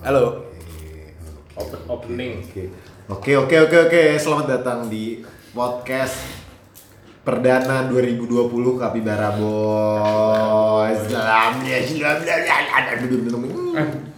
[0.00, 0.48] Halo.
[1.52, 2.40] Open, opening.
[2.40, 2.64] Oke.
[3.12, 4.02] Oke, oke, oke, oke.
[4.16, 5.20] Selamat datang di
[5.52, 6.16] podcast
[7.20, 8.24] perdana 2020
[8.80, 10.96] Kapibara Boys.
[11.06, 12.80] Salam ya, salam ya, ya, ya,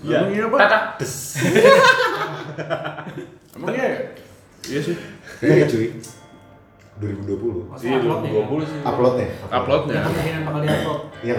[0.05, 0.57] Ya, Emangnya apa?
[0.61, 1.15] tatak des.
[3.51, 3.88] Emangnya
[4.65, 4.97] Iya sih.
[5.43, 5.88] Iya cuy.
[6.95, 7.83] 2020.
[7.83, 8.79] Iya, 2020 sih.
[8.87, 9.29] Uploadnya.
[9.51, 10.01] Uploadnya.
[10.06, 11.01] Kemungkinan bakal diupload.
[11.25, 11.38] Yang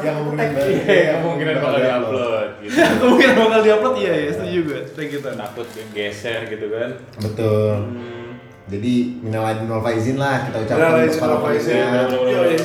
[0.00, 2.76] yang kemungkinan Iya, kemungkinan bakal di-upload gitu.
[3.00, 4.80] Kemungkinan bakal diupload iya ya, setuju gue.
[4.96, 5.36] Thank you Tan.
[5.36, 6.90] Takut geser gitu kan.
[7.20, 7.70] Betul.
[7.84, 8.40] Hmm.
[8.64, 11.76] Jadi minal aidin wal faizin lah kita Minal ucapkan aidin untuk para faizin.
[11.76, 12.58] Iya, iya.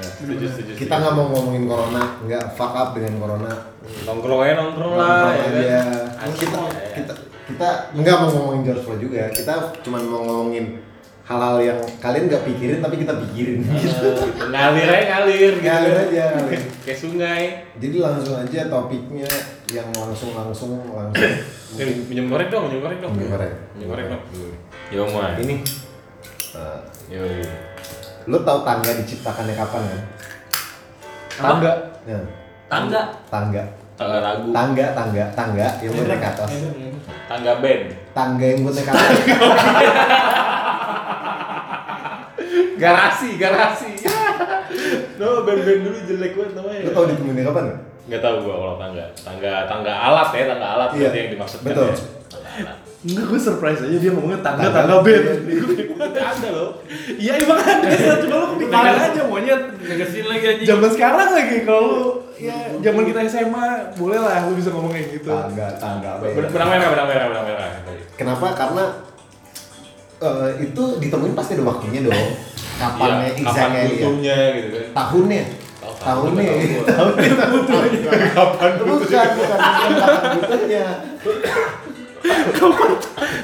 [0.00, 0.72] Setuju, setuju.
[0.78, 3.52] Kita nggak mau ngomongin corona, nggak fuck up dengan corona.
[3.80, 5.80] nongkrong aja nongkrong lah ya
[6.14, 6.30] kan.
[6.30, 6.90] Kita ya.
[6.94, 7.12] kita
[7.50, 9.22] kita nggak mau ngomongin George Floyd juga.
[9.34, 10.78] Kita cuma mau ngomongin
[11.30, 13.62] hal-hal yang kalian nggak pikirin tapi kita pikirin.
[13.62, 14.10] Eh, gitu.
[14.50, 15.62] ngalir aja ngalir gitu.
[15.62, 16.62] Ngalir aja, ngalir.
[16.82, 17.42] Kayak sungai.
[17.78, 19.30] Jadi langsung aja topiknya
[19.70, 21.30] yang langsung langsung langsung.
[21.78, 23.12] Eh, minum goreng dong, minum goreng dong.
[23.14, 23.54] Minum goreng.
[23.78, 24.22] Minum goreng dong.
[24.90, 25.38] Yo, Mas.
[25.38, 25.54] Ini
[26.58, 27.22] uh, Yo.
[28.26, 30.02] lo tau tangga diciptakannya kapan kan?
[31.38, 31.72] Tangga.
[32.10, 32.18] Ya,
[32.66, 33.02] Tangga.
[33.30, 33.62] tangga.
[33.94, 34.50] Tangga ragu.
[34.50, 36.48] Tangga, tangga, tangga yang buat naik atas.
[37.30, 37.82] Tangga band.
[38.16, 39.14] Tangga yang buat naik atas.
[42.76, 43.90] Garasi, garasi.
[45.16, 46.80] no, band-band dulu jelek banget namanya.
[46.82, 47.64] Lo tau ditemuinnya kapan?
[47.66, 47.80] nggak?
[48.08, 49.04] Nggak tahu gua kalau tangga.
[49.14, 50.98] Tangga tangga alat ya, tangga alat Iya.
[51.00, 51.66] berarti yang dimaksudkan.
[51.68, 51.88] Betul.
[51.88, 52.72] ya.
[53.00, 54.76] Enggak gue surprise aja dia ngomongnya tangga Tangga.
[54.76, 55.24] tangga band.
[56.20, 56.70] Ada loh.
[57.16, 57.88] Iya emang ada,
[58.20, 59.60] cuma lu kepikiran aja monyet.
[59.80, 60.66] Ngegesin lagi anjing.
[60.68, 61.88] Zaman sekarang lagi kalau
[62.36, 63.64] ya zaman kita SMA
[63.96, 65.32] boleh lah lu bisa ngomong kayak gitu.
[65.32, 66.10] Tangga, tangga.
[66.20, 67.68] Benang benang merah, benang merah, benang merah.
[68.16, 68.46] Kenapa?
[68.52, 68.84] Karena
[70.20, 72.28] eh, itu ditemuin pasti ada waktunya dong.
[72.76, 73.88] Kapannya, Iya, kapan exactnya, iya.
[73.90, 74.86] butuhnya gitu kan.
[74.94, 75.42] tahunnya.
[75.80, 77.10] Tahu, Tahunnya, tahu, tahu.
[77.20, 78.00] tahunnya butuhnya.
[78.30, 79.58] Kapan Bukan, bukan, bukan
[79.96, 80.84] kapan butuhnya.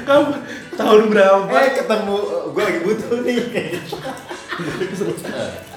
[0.07, 0.29] Kamu
[0.73, 1.49] tahun berapa?
[1.51, 2.17] Eh ketemu,
[2.53, 3.37] gue lagi butuh nih.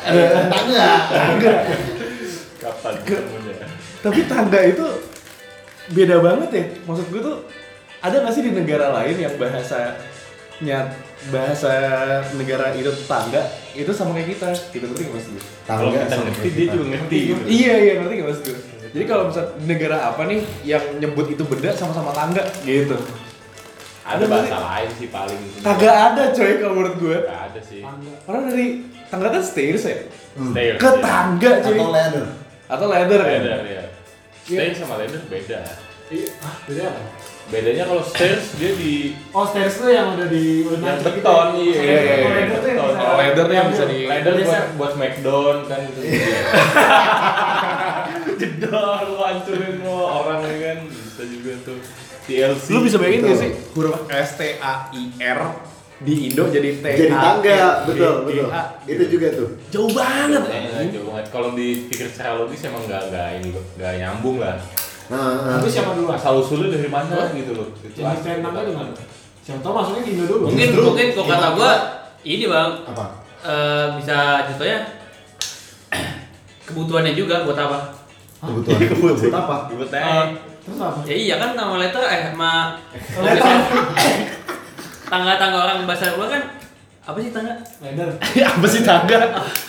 [0.01, 0.91] Eh, tangga.
[2.57, 3.57] Kapan ketemunya?
[4.01, 4.87] Tapi tangga itu
[5.91, 6.65] beda banget ya.
[6.85, 7.37] Maksud gue tuh
[8.01, 9.35] ada nggak sih di negara lain yang
[10.61, 10.81] bahasanya
[11.33, 11.73] bahasa
[12.37, 15.45] negara itu tangga itu sama kayak kita gitu ngerti nggak maksud gue?
[15.65, 16.57] Kalau Tangga kita sama ngerti kita.
[16.57, 17.43] dia juga ngerti gitu.
[17.49, 18.59] Iya iya ngerti nggak maksud gue?
[18.91, 22.97] Jadi kalau misal negara apa nih yang nyebut itu benda sama-sama tangga gitu?
[24.05, 25.41] Ada bahasa lain sih paling.
[25.63, 27.19] Kagak ada coy kalau menurut gue.
[27.25, 27.81] Nggak ada sih.
[28.27, 28.67] Orang dari
[29.09, 29.97] tangga kan stairs ya?
[30.35, 30.79] Stairs.
[30.83, 31.01] Ke ya.
[31.01, 31.77] tangga cuy.
[31.79, 32.25] Atau ladder.
[32.69, 33.41] Atau ladder kan?
[33.41, 33.85] Beda ya.
[34.45, 35.61] Stairs sama ladder beda.
[36.11, 36.27] Iya.
[36.43, 37.01] Ah, beda apa?
[37.51, 41.49] Bedanya kalau stairs dia di Oh, stairs tuh yang udah di udah yang gitu beton
[41.49, 41.59] ya?
[41.59, 41.75] iya.
[41.77, 42.29] Iya, iya, iya.
[42.31, 42.87] Kalau ladder tuh yang Beton.
[42.87, 46.01] bisa- Kalau ladder yang bisa di- ladder buat buat smackdown kan gitu.
[48.41, 51.79] Jedor lu hancurin lo orang ya kan bisa juga tuh
[52.25, 52.65] TLC.
[52.71, 55.41] Lu bisa bayangin gak sih huruf S T A I R
[56.01, 58.49] di Indo jadi T Jadi tangga, betul, betul.
[58.87, 59.49] Itu juga tuh.
[59.69, 60.43] Jauh banget.
[60.89, 61.27] Jauh banget.
[61.29, 64.57] Kalau dipikir secara logis emang nggak nggak ini nggak nyambung lah.
[65.11, 66.07] Nah, Tapi siapa dulu?
[66.09, 67.67] Asal usulnya dari mana gitu loh.
[67.91, 68.95] Stand tangga di mana?
[69.41, 70.47] Siapa tau masuknya di Indo dulu.
[70.47, 71.73] mungkin Justru mungkin kok kata gua
[72.23, 73.05] ini bang apa?
[73.41, 74.17] eh, bisa
[74.47, 74.79] contohnya
[76.63, 77.79] kebutuhannya juga buat apa
[78.39, 78.79] Kebutuhan.
[78.87, 79.57] Kebutuhan apa?
[79.69, 80.25] Eh, aja.
[80.61, 80.99] Terus apa?
[81.03, 82.77] ya iya kan nama letter eh ma
[83.17, 83.45] Letter.
[85.11, 86.43] tangga-tangga orang bahasa luar kan
[87.01, 88.09] apa sih tangga Ladder.
[88.53, 89.19] Apa sih tangga?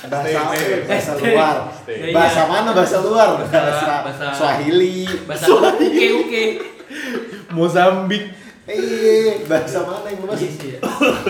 [0.03, 1.31] Bahasa Stay, bahasa stay.
[1.31, 1.55] luar.
[1.73, 1.95] Stay.
[1.95, 2.13] Ya, iya.
[2.13, 3.29] Bahasa mana bahasa luar?
[3.39, 5.07] Bahasa bahasa- Swahili.
[5.25, 6.45] bahasa uke uke
[7.51, 8.23] Mozambik,
[8.63, 10.79] Eh, bahasa mana yang lu Iya ya.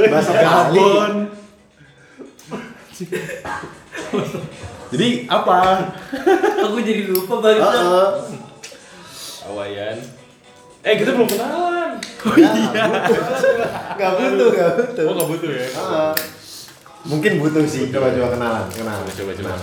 [0.09, 0.31] Bahasa.
[0.35, 1.13] Gabon.
[4.91, 5.59] Jadi apa?
[6.59, 8.09] aku jadi lupa banget Heeh.
[9.47, 9.97] Awayan.
[10.81, 11.91] Eh kita belum kenalan.
[12.21, 12.51] Oh iya.
[13.93, 15.03] Gak butuh, gak butuh.
[15.05, 15.67] Oh nggak butuh ya?
[15.67, 16.11] Heeh.
[17.03, 17.89] Mungkin butuh sih.
[17.89, 19.05] Coba coba kenalan, kenalan.
[19.07, 19.53] Coba coba.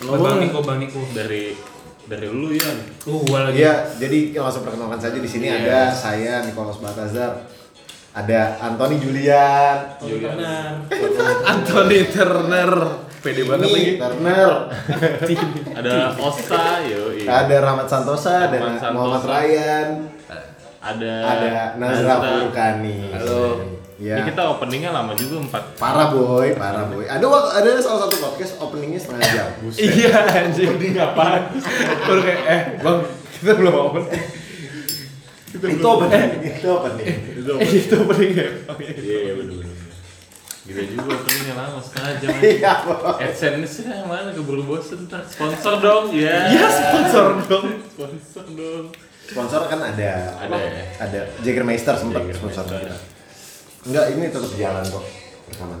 [0.00, 1.58] Oh, bang Niko bang Niko Dari
[2.06, 2.78] dari lu Yan.
[3.04, 5.58] uh gua lagi Iya, jadi langsung perkenalkan saja di sini Iya.
[5.60, 7.44] ada saya Nicholas Batazar,
[8.10, 10.88] ada Anthony Julian, Julian.
[11.52, 12.72] Anthony Turner.
[13.18, 13.92] Pede banget lagi.
[13.98, 14.50] Turner,
[15.78, 17.12] Ada Osa, yo.
[17.20, 18.88] ada Rahmat Santosa, ada Santosa.
[18.88, 19.88] Muhammad Ryan,
[20.78, 23.10] Ada ada Nazra Furkani.
[23.10, 23.66] Halo.
[23.98, 24.22] Ya.
[24.22, 25.74] Ini kita openingnya lama juga empat.
[25.74, 27.02] Parah boy, parah boy.
[27.02, 27.26] Ada
[27.58, 29.50] ada salah satu podcast openingnya setengah jam.
[29.74, 30.78] Iya anjing.
[30.78, 31.50] Ini ngapain?
[32.06, 32.98] Baru kayak eh bang
[33.34, 34.04] kita belum open.
[35.48, 37.16] itu opening, itu opening.
[37.42, 38.48] Itu Eh itu opening ya.
[38.78, 39.76] Iya iya benar benar.
[40.62, 42.30] Gila juga openingnya lama setengah jam.
[42.38, 42.72] Iya.
[43.18, 46.54] AdSense yang mana keburu bosen ntar sponsor dong ya.
[46.54, 47.66] Iya, sponsor dong.
[47.90, 49.07] sponsor dong.
[49.28, 50.12] Sponsor kan ada.
[50.40, 50.84] Ada ya?
[51.04, 51.20] Ada.
[51.44, 52.96] Jägermeister sempat sponsor kita.
[53.84, 55.04] Enggak, ini tetap jalan kok
[55.52, 55.80] rekaman.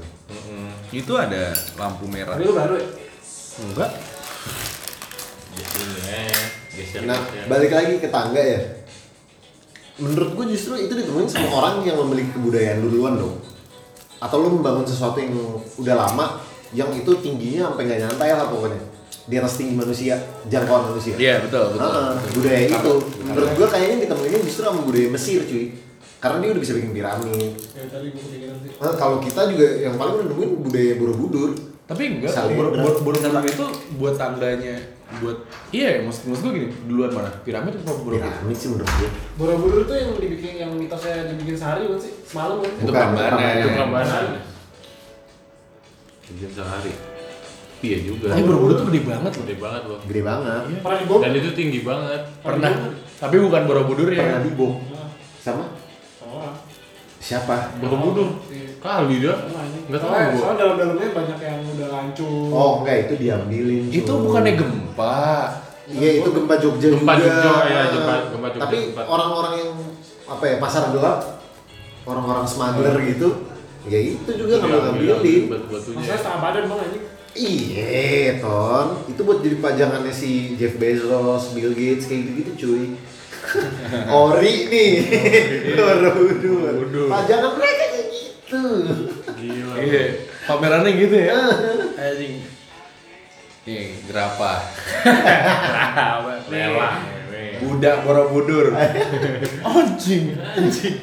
[0.92, 2.36] Itu ada lampu merah.
[2.36, 2.88] Lu baru ya?
[3.64, 3.90] Enggak.
[5.58, 5.66] Ya.
[7.02, 7.48] Nah, geser.
[7.50, 8.60] balik lagi ke tangga ya.
[9.98, 13.42] Menurut gue justru itu ditemuin sama orang yang memiliki kebudayaan duluan dong.
[14.22, 15.34] Atau lu membangun sesuatu yang
[15.74, 16.38] udah lama,
[16.70, 18.78] yang itu tingginya sampai nggak nyantai lah pokoknya.
[19.28, 20.16] Di atas tinggi manusia,
[20.48, 21.14] jangkauan manusia.
[21.20, 21.84] Iya, betul, betul.
[21.84, 22.94] Heeh, budaya itu.
[23.28, 25.76] Menurut gue kayaknya ditemuinnya justru sama budaya Mesir cuy.
[26.18, 27.52] Karena dia udah bisa bikin piramid.
[27.76, 27.84] Ya.
[28.80, 31.50] Nah, kalau kita juga yang paling udah nemuin budaya Borobudur.
[31.88, 33.66] Tapi enggak, bor bor Borobudur itu
[33.96, 34.76] buat tandanya
[35.08, 35.40] buat
[35.72, 39.08] iya maksud maksud gue gini duluan mana piramid atau Borobudur Piramid sih menurut gue.
[39.40, 42.12] Borobudur tuh yang dibikin yang mitosnya dibikin sehari bukan sih?
[42.28, 42.72] Semalam kan?
[42.76, 43.56] Itu Prambanan.
[43.56, 43.68] Itu.
[43.72, 44.24] Prambanan.
[46.28, 46.92] Jam sehari.
[47.78, 48.26] Iya juga.
[48.28, 49.98] tapi Borobudur tuh gede banget loh Gede banget loh.
[50.02, 50.62] Gede banget.
[50.78, 51.18] Pernah dibom?
[51.20, 52.20] Dan itu tinggi banget.
[52.40, 52.70] pernah
[53.16, 54.72] tapi bukan Borobudur ya Pernah dibom.
[55.38, 55.64] Sama
[56.20, 56.50] Oh,
[57.18, 57.72] siapa?
[57.78, 58.28] Borobudur.
[58.48, 58.68] iya.
[58.78, 59.32] Kali dia.
[59.32, 59.78] Pernah ini.
[59.86, 60.38] Nggak tahu Soalnya- gua.
[60.38, 62.48] Soalnya dalam-dalamnya banyak yang udah hancur.
[62.50, 63.82] Oh enggak itu diambilin.
[63.88, 65.16] itu bukannya gempa
[65.88, 67.32] Iya itu gempa Jogja Gempa juga.
[67.32, 69.70] Jogja, ya, gempa- gempa Jogja Tapi orang-orang yang
[70.28, 71.18] apa ya pasar gelap,
[72.04, 73.28] orang-orang smuggler gitu,
[73.84, 75.42] ya itu juga ngambil ngambilin.
[75.48, 75.96] Batu-batunya.
[75.96, 77.04] Maksudnya setengah badan bang anjing.
[77.38, 79.06] Iya, ton.
[79.06, 82.84] Itu buat jadi pajangannya si Jeff Bezos, Bill Gates kayak gitu-gitu, cuy.
[84.26, 84.92] Ori nih.
[85.78, 87.06] Borobudur.
[87.06, 88.64] Pajangan mereka kayak gitu.
[89.38, 89.74] Gila.
[89.78, 90.04] iya
[90.48, 91.36] pamerannya gitu ya
[92.00, 92.40] anjing
[93.68, 94.64] nih gerapa
[96.48, 97.17] Rela.
[97.60, 98.70] Budak Borobudur
[99.66, 100.96] anjing Anjing.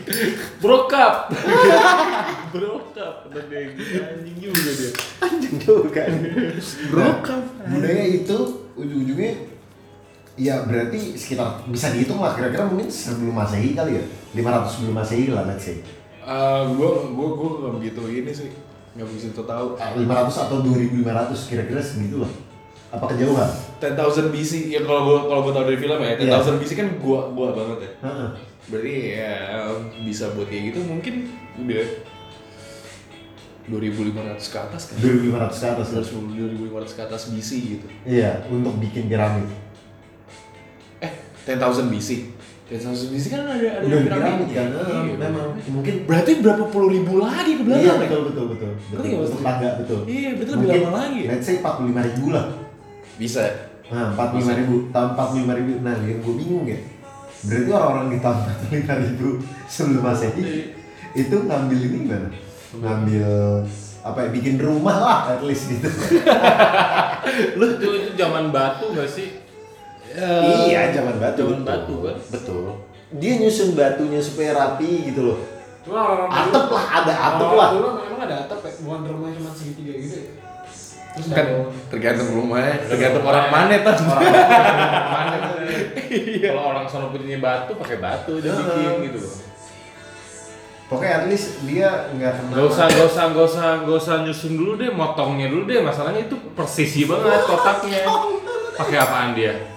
[0.60, 1.30] Brokap.
[2.54, 3.16] Brokap.
[3.32, 4.92] Deh, anjing juga dia.
[5.22, 6.12] Anjing tuh kan.
[6.92, 7.42] Brokap.
[7.66, 8.38] budaya itu
[8.76, 9.34] ujung-ujungnya
[10.36, 14.04] ya berarti sekitar bisa dihitung lah kira-kira mungkin sebelum masehi kali ya
[14.36, 15.80] 500 sebelum masehi lah let's say
[16.26, 18.50] Eh, gua gua gua nggak begitu ini sih
[18.98, 22.32] nggak begitu tahu Eh, 500 atau 2500 kira-kira segitu lah
[22.96, 23.50] apa kejauhan?
[23.78, 27.20] 10,000 BC ya kalau gua kalau gua tahu dari film ya 10,000 BC kan gua
[27.30, 27.92] gua banget ya.
[28.08, 28.30] Heeh.
[28.66, 29.34] berarti ya
[30.02, 31.30] bisa buat kayak gitu mungkin
[31.62, 31.86] udah
[33.66, 34.96] 2500 ke atas kan?
[35.02, 36.04] 2500 ke atas lah.
[36.06, 37.88] 2500 ke atas BC gitu.
[38.06, 39.46] Iya untuk bikin piramid.
[41.02, 41.12] Eh
[41.46, 42.10] 10,000 BC
[42.66, 44.68] 10,000 BC kan ada ada udah piramid piramid kan?
[44.74, 45.50] Iya, Heeh, memang.
[45.70, 47.96] Mungkin berarti berapa puluh ribu lagi ke iya belakang ya?
[48.02, 48.72] betul betul betul.
[48.74, 49.46] Betul untuk maksudnya?
[49.46, 50.00] tangga betul.
[50.10, 51.20] Iya, berarti lebih lama lagi.
[51.22, 51.30] ya?
[51.38, 52.46] let's say 45 ribu lah
[53.16, 53.42] bisa
[53.86, 55.72] Nah, 45 ribu, tahun 45 ribu.
[55.86, 56.80] Nah, yang gue bingung ya.
[57.46, 58.38] Berarti orang-orang di tahun
[58.74, 59.28] 45 ribu
[59.70, 60.74] sebelum masehi
[61.14, 62.30] itu ngambil ini gimana?
[62.74, 63.30] Ngambil
[64.02, 65.86] apa ya, bikin rumah lah at least gitu.
[67.62, 69.38] Lu itu itu zaman batu gak sih?
[70.66, 71.46] iya, zaman batu.
[71.46, 71.70] Zaman betul.
[71.70, 72.18] batu kan?
[72.34, 72.64] Betul.
[73.22, 75.40] Dia nyusun batunya supaya rapi gitu loh.
[75.86, 77.70] Cuma dulu- Atap lah, ada atap lah.
[77.78, 80.45] Dulu emang ada atap ya, bukan rumah cuma segitiga gitu ya.
[81.16, 81.48] Kan
[81.88, 85.38] tergantung rumahnya tergantung orang mana tuh Mana
[86.44, 89.36] Kalau orang sono punya batu pakai batu dia bikin gitu loh.
[90.86, 92.54] Pokoknya at least dia nggak kena.
[92.62, 95.82] Gak usah, gak usah, gak usah, gak usah nyusun dulu deh, motongnya dulu deh.
[95.82, 98.06] Masalahnya itu persisi banget kotaknya.
[98.78, 99.74] Pakai apaan dia?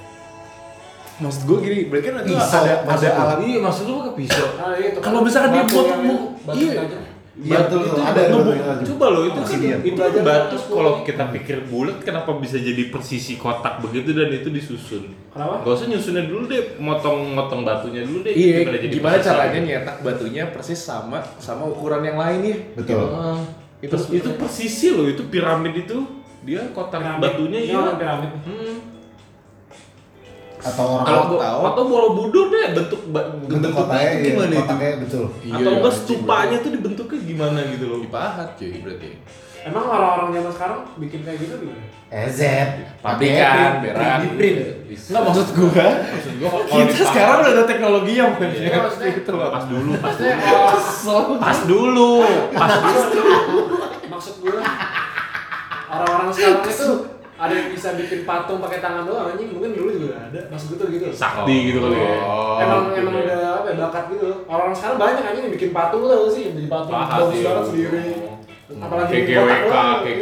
[1.18, 4.48] maksud gue gini berarti kan itu Pisau, ada ada alat Iya, maksud lu pakai pisau.
[4.54, 4.88] Ah, iya.
[5.02, 6.82] Kalau misalkan dia buat iya.
[7.38, 7.94] Iya, betul, itu.
[7.96, 8.82] Ada, ada ada.
[8.82, 13.38] Coba lo itu kan itu kan batu kalau kita pikir bulat kenapa bisa jadi persisi
[13.38, 15.14] kotak begitu dan itu disusun.
[15.30, 15.62] Kenapa?
[15.62, 18.34] Gak usah nyusunnya dulu deh, motong-motong batunya dulu deh.
[18.34, 23.06] iya gimana jadi gimana caranya nyetak batunya persis sama sama ukuran yang lain ya Betul.
[23.08, 23.38] Ah,
[23.78, 25.96] Itu itu persisi loh, itu piramid itu
[26.42, 27.22] dia kotak Piramid.
[27.22, 28.30] batunya orang piramid.
[28.42, 28.76] Hmm.
[30.68, 31.60] Atau orang Kalau Atau, tahu.
[31.64, 34.58] atau Borobudur deh bentuk bentuk bentuknya kotaknya, itu iya, gimana itu?
[34.60, 35.24] kotaknya betul.
[35.38, 37.98] Iya, atau enggak anjing, stupanya tuh dibentuknya gimana gitu loh.
[38.00, 39.10] dipahat cuy berarti
[39.58, 41.82] Emang orang-orang zaman sekarang bikin kayak gitu gimana?
[42.08, 42.40] EZ.
[42.98, 44.58] pabrikan beran Di print.
[44.88, 49.30] nggak maksud gua Maksud gua kita dipahat- sekarang udah ada teknologi yang Iya, maksudnya- gitu
[49.30, 50.42] loh pas dulu, pas dulu.
[51.36, 52.10] Pas dulu,
[52.50, 52.70] pas
[53.12, 53.36] dulu.
[54.08, 54.60] maksud gue
[55.88, 56.88] orang-orang sekarang itu
[57.38, 60.76] ada yang bisa bikin patung pakai tangan doang anjing mungkin dulu juga ada maksud gue
[60.76, 62.18] tuh gitu Sakti gitu kali ya.
[62.20, 63.22] Oh, emang gitu emang ya.
[63.22, 66.54] udah apa ya, bakat gitu orang-orang sekarang banyak anjing yang bikin patung tuh sih yang
[66.58, 67.46] bikin patung bagus iya.
[67.46, 68.02] banget sendiri
[68.68, 70.16] Apalagi kayak di kotak GWK, kayak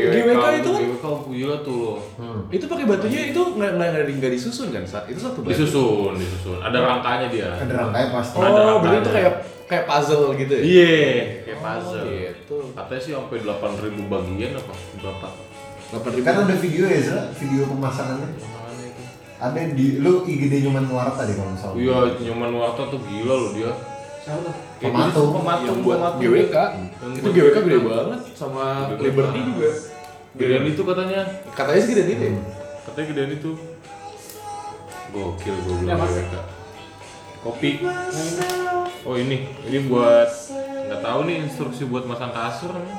[0.63, 1.99] itu kan- GWK gila tuh loh.
[2.15, 2.41] Hmm.
[2.47, 4.87] Itu pakai batunya itu nggak nggak nggak nggak disusun kan?
[4.87, 5.03] Sa?
[5.03, 5.51] Itu satu batu.
[5.51, 6.59] Disusun, disusun.
[6.63, 7.51] Ada rangkanya dia.
[7.59, 8.39] Ada rangkaian pasti.
[8.39, 9.03] Ada Oh, berarti rangkanya.
[9.03, 9.33] itu kayak
[9.67, 10.63] kayak puzzle gitu ya?
[10.63, 10.95] Iya,
[11.43, 12.07] kayak Oh, puzzle.
[12.07, 12.57] gitu.
[12.71, 15.29] Katanya sih sampai 8000 bagian apa berapa?
[15.87, 16.23] Delapan ribu.
[16.23, 17.23] Kan ada video ya, Zra?
[17.33, 18.29] video pemasangannya.
[18.29, 18.45] Itu?
[19.37, 21.77] Ada di lu IGD Nyoman Warta deh kalau misalnya.
[21.79, 23.73] Iya, Nyoman Warta tuh gila loh dia.
[24.27, 24.51] Siapa
[24.83, 25.07] Pematung.
[25.07, 26.21] gitu, pematung yang buat pematung.
[26.21, 26.57] GWK.
[26.99, 29.69] Yang Itu GWK gede banget sama Gede Liberty juga.
[30.37, 31.21] Gedean itu katanya.
[31.55, 32.25] Katanya sih gede itu.
[32.25, 32.31] ya?
[32.83, 33.51] Katanya gedean itu.
[35.09, 35.99] Gokil gue Ya, bilang.
[36.03, 36.35] GWK.
[37.41, 37.71] Kopi.
[39.07, 40.27] Oh ini, ini buat
[40.87, 42.75] nggak tahu nih instruksi buat masang kasur.
[42.75, 42.91] nih.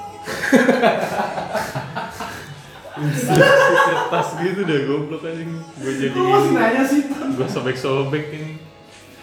[2.99, 5.51] kertas gitu deh goblok anjing.
[5.77, 7.01] Gue jadi masih nanya sih?
[7.07, 8.51] gue sobek-sobek ini.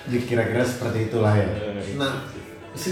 [0.04, 1.48] Jadi kira-kira seperti itulah ya.
[1.48, 2.28] Eh, Nah,
[2.74, 2.90] si?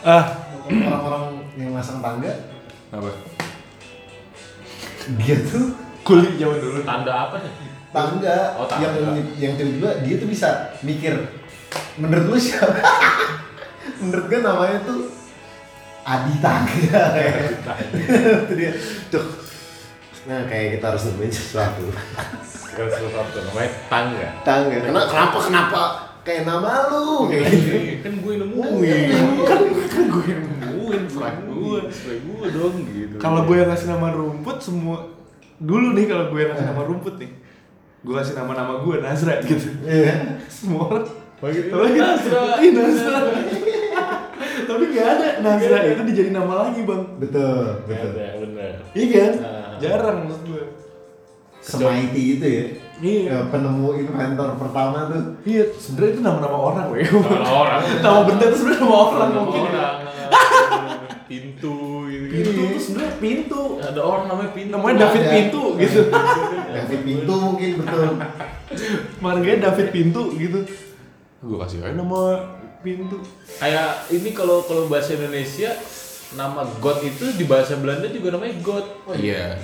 [0.00, 0.24] Ah,
[0.64, 2.32] orang-orang yang masang tangga,
[2.90, 3.10] Apa?
[5.18, 6.80] dia tuh kulit zaman dulu.
[6.82, 7.52] Tanda apa nih?
[7.90, 8.86] tangga, Oh, tangga.
[8.86, 10.48] yang yang tiba-tiba dia tuh bisa
[10.80, 11.14] mikir
[11.98, 12.70] menurut lu siapa?
[14.00, 15.10] menurut gue namanya tuh
[16.02, 17.02] Adi Tangga
[17.90, 18.72] itu dia
[19.08, 19.26] tuh
[20.22, 21.84] nah kayak kita harus nemuin sesuatu
[22.70, 24.28] Segala sesuatu namanya tangga.
[24.40, 25.82] tangga kenapa kenapa kenapa
[26.20, 28.40] kayak nama lu kayak gitu kan gue Iya.
[28.40, 29.00] nemuin.
[29.42, 31.78] Kan kan gue yang nemuin flag gue.
[31.88, 33.14] Sesuai gue dong gitu.
[33.16, 34.96] Kalau gue yang ngasih nama rumput semua
[35.56, 37.30] dulu nih kalau gue yang ngasih nama rumput nih.
[38.00, 39.68] Gue kasih nama-nama gue Nazra gitu.
[39.82, 41.98] iya Semua orang Panggil Tapi
[42.70, 43.20] Nazra.
[44.70, 47.02] Tapi gak ada Nazra itu dijadi nama lagi bang.
[47.16, 48.68] betul betul Ada.
[48.92, 49.32] Iya kan?
[49.36, 49.74] Nah.
[49.76, 50.64] Jarang menurut gue.
[51.60, 52.64] Semaiti itu ya
[53.00, 53.22] Iya.
[53.26, 57.00] Ya, penemu inventor pertama tuh Iya, sebenarnya itu nama-nama orang weh.
[57.02, 57.24] Kalau
[57.64, 59.62] orang Nama benda itu sebenarnya nama orang Nama mungkin.
[59.66, 59.94] orang.
[61.30, 62.24] Pintu gitu.
[62.28, 63.62] Pintu tuh sebenarnya pintu.
[63.78, 64.70] Ada orang namanya Pintu.
[64.74, 65.32] Namanya David Ada.
[65.32, 66.00] Pintu gitu.
[66.70, 68.02] David Pintu mungkin betul
[69.18, 70.58] Marganya David Pintu gitu.
[71.40, 72.20] Gue kasih aja nama
[72.80, 73.20] Pintu.
[73.60, 75.76] Kayak ini kalau kalau bahasa Indonesia
[76.32, 78.86] nama God itu di bahasa Belanda juga namanya God.
[79.12, 79.60] Iya.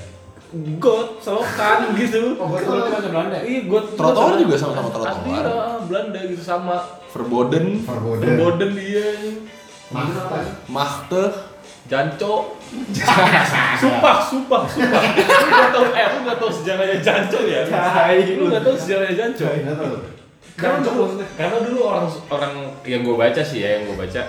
[0.79, 2.39] God, selokan gitu.
[2.39, 3.39] Oh, betul itu bahasa Belanda.
[3.41, 3.85] Iya, God.
[3.97, 5.45] Trotoar juga sama-sama trotoar.
[5.49, 6.77] Ah, Belanda gitu sama.
[7.17, 9.09] Verboden, Verboden Berboden dia.
[9.89, 11.25] Mahta Machte,
[11.87, 12.59] Janco.
[13.81, 15.03] sumpah, sumpah, sumpah.
[15.07, 17.63] lu gak tau, eh, lu gak tau sejarahnya Janco ya?
[18.37, 19.47] Lu gak tau sejarahnya Janco?
[19.47, 20.16] Nggak tahu.
[20.57, 22.55] Karena dulu, karena dulu orang orang
[22.89, 24.25] yang gue baca sih ya, yang gue baca,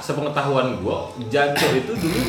[0.00, 0.98] sepengetahuan gue,
[1.28, 2.22] Janco itu dulu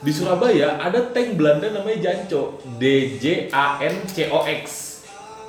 [0.00, 4.90] di Surabaya ada tank Belanda namanya Janco, D J A N C O X.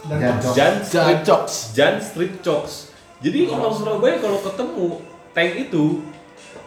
[0.01, 0.53] Jancok.
[0.58, 1.53] Jan Street Jancoks.
[1.77, 2.74] Jan Street Chocks.
[3.22, 4.88] Jadi orang Surabaya kalau ketemu
[5.31, 6.03] tank itu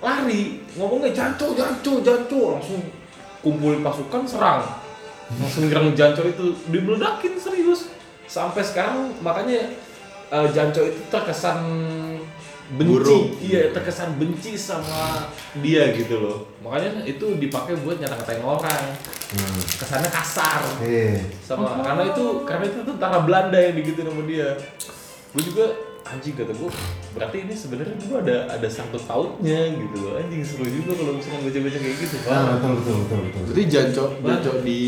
[0.01, 2.81] lari ngomongnya janco janco janco langsung
[3.41, 4.65] kumpulin pasukan serang
[5.41, 7.89] langsung nyerang janco itu dimeledakin serius
[8.29, 9.73] sampai sekarang makanya
[10.35, 11.59] eh, janco itu terkesan
[12.75, 13.25] benci Buruk.
[13.39, 18.85] iya terkesan benci sama dia gitu loh makanya itu dipakai buat nyata-ngatain orang
[19.25, 19.59] Hmm.
[19.59, 21.19] kesannya kasar Iya.
[21.43, 24.55] sama karena itu karena itu tentara Belanda yang digituin sama dia
[25.35, 25.65] gue juga
[26.05, 26.71] anjing kata gue
[27.11, 31.41] berarti ini sebenarnya dulu ada ada sangkut pautnya gitu loh anjing seru juga kalau misalnya
[31.43, 32.45] baca-baca kayak gitu Nah, Pak.
[32.55, 33.41] betul betul betul betul.
[33.43, 34.81] Berarti jancok, jancok di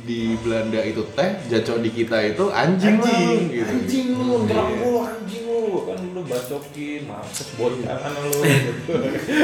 [0.00, 3.70] di Belanda itu teh, jancok di kita itu anjing, anjing gitu.
[3.70, 4.36] anjing lu Iya.
[4.42, 8.40] ngerang lu anjing lu kan lu bacokin mampus bocaran lu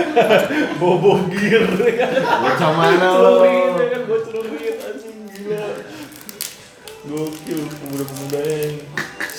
[0.81, 1.65] bobo gir
[2.17, 3.45] Bocah mana lo?
[3.45, 5.65] celurit ya kan gue celurit anjing gila
[7.03, 8.77] gokil pemuda-pemuda yang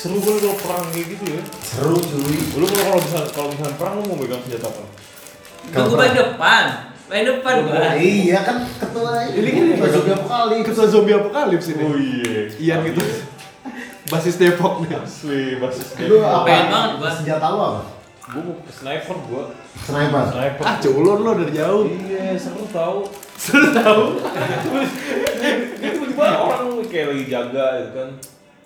[0.01, 2.37] seru banget kalau perang kayak gitu ya Seru cuy.
[2.51, 4.83] lu kalau kalau misalnya kalau misalnya perang lu mau megang senjata apa
[5.61, 6.63] Itu gue paling depan.
[7.05, 7.85] Paling depan gue.
[8.01, 10.55] Iya kan ketua Ini kan masuk berapa kali?
[10.63, 11.85] Ketua zombie apokalips ini.
[12.01, 13.01] iya Ian gitu.
[14.07, 14.97] Basis Depok nih.
[14.97, 16.43] asli basis Lu apa?
[16.43, 17.09] Pengen banget gua.
[17.13, 17.81] Senjata lu apa?
[18.23, 19.43] gue mau sniper gue
[19.81, 20.23] Sniper.
[20.25, 21.83] sniper Ah, culun lo dari jauh.
[21.83, 23.03] iya seru tau
[23.35, 24.03] Sudah tahu.
[25.81, 28.09] tiba-tiba orang kayak lagi jaga gitu kan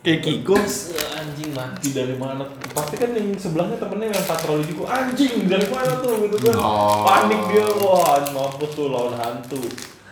[0.05, 0.53] Kayak Kiko.
[0.69, 2.45] Se- anjing mati dari mana?
[2.77, 4.85] Pasti kan yang sebelahnya temennya yang patroli juga.
[4.93, 6.53] Anjing dari mana tuh gitu kan?
[6.62, 7.01] Oh.
[7.09, 9.65] panik dia wah mampus tuh lawan hantu.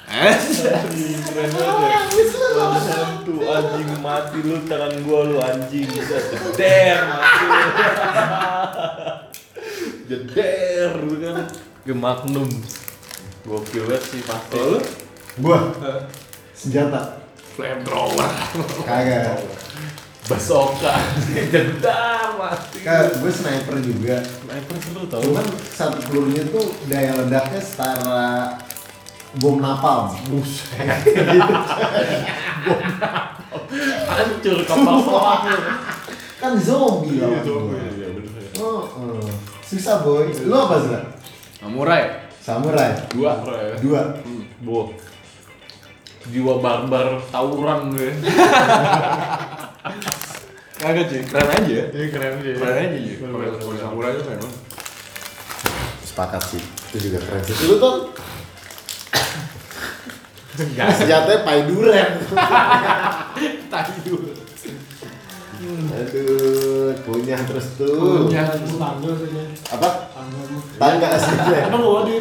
[0.10, 2.02] Eh, anjing keren banget ya
[2.58, 5.86] lawan hantu anjing mati lu tangan gua lu anjing.
[5.86, 6.18] Bisa
[6.58, 7.46] jeder mati
[10.10, 11.46] jeder kan.
[11.94, 12.50] Magnum.
[13.46, 14.58] Gokil banget sih pasti.
[14.58, 14.82] Lu?
[15.38, 15.70] Gua
[16.58, 17.23] senjata.
[17.54, 18.30] Flamethrower.
[18.86, 19.40] Kagak.
[20.24, 20.96] Basoka.
[21.52, 22.80] Jedar mati.
[22.80, 24.24] Kayak gue sniper juga.
[24.24, 25.20] Sniper seru tau.
[25.20, 28.56] Cuman satu pelurunya tuh daya ledaknya setara
[29.38, 30.16] bom napalm.
[30.32, 30.80] Buset.
[34.08, 35.42] Hancur kapal selam.
[36.40, 37.80] Kan zombie Iya, gue.
[37.80, 38.52] Iya, bener ya.
[38.64, 39.28] Oh, oh.
[39.64, 40.32] susah boy.
[40.48, 40.92] Lu apa sih?
[41.60, 42.32] Samurai.
[42.40, 42.92] Samurai.
[43.12, 43.44] Dua.
[43.80, 44.02] Dua.
[44.64, 44.92] Bu.
[46.32, 48.16] Jiwa barbar tawuran gue.
[50.80, 51.82] Kagak cuy, keren aja.
[51.92, 52.54] Ini keren sih.
[52.56, 53.12] Keren aja.
[53.20, 54.60] Kalau kalau samurai itu keren banget.
[56.04, 56.64] Sepakat sih.
[56.92, 57.56] Itu juga keren sih.
[57.68, 57.96] Lu tuh
[60.96, 62.12] senjatanya pai duren.
[63.72, 64.32] Tadi dulu.
[65.64, 68.28] Aduh, punya terus tuh.
[68.28, 68.44] Punya.
[68.48, 69.44] Itu tangga sih ya.
[69.76, 70.12] Apa?
[70.12, 70.60] Tangga tuh.
[70.80, 71.36] Tangga sih.
[71.68, 72.16] Emang gue di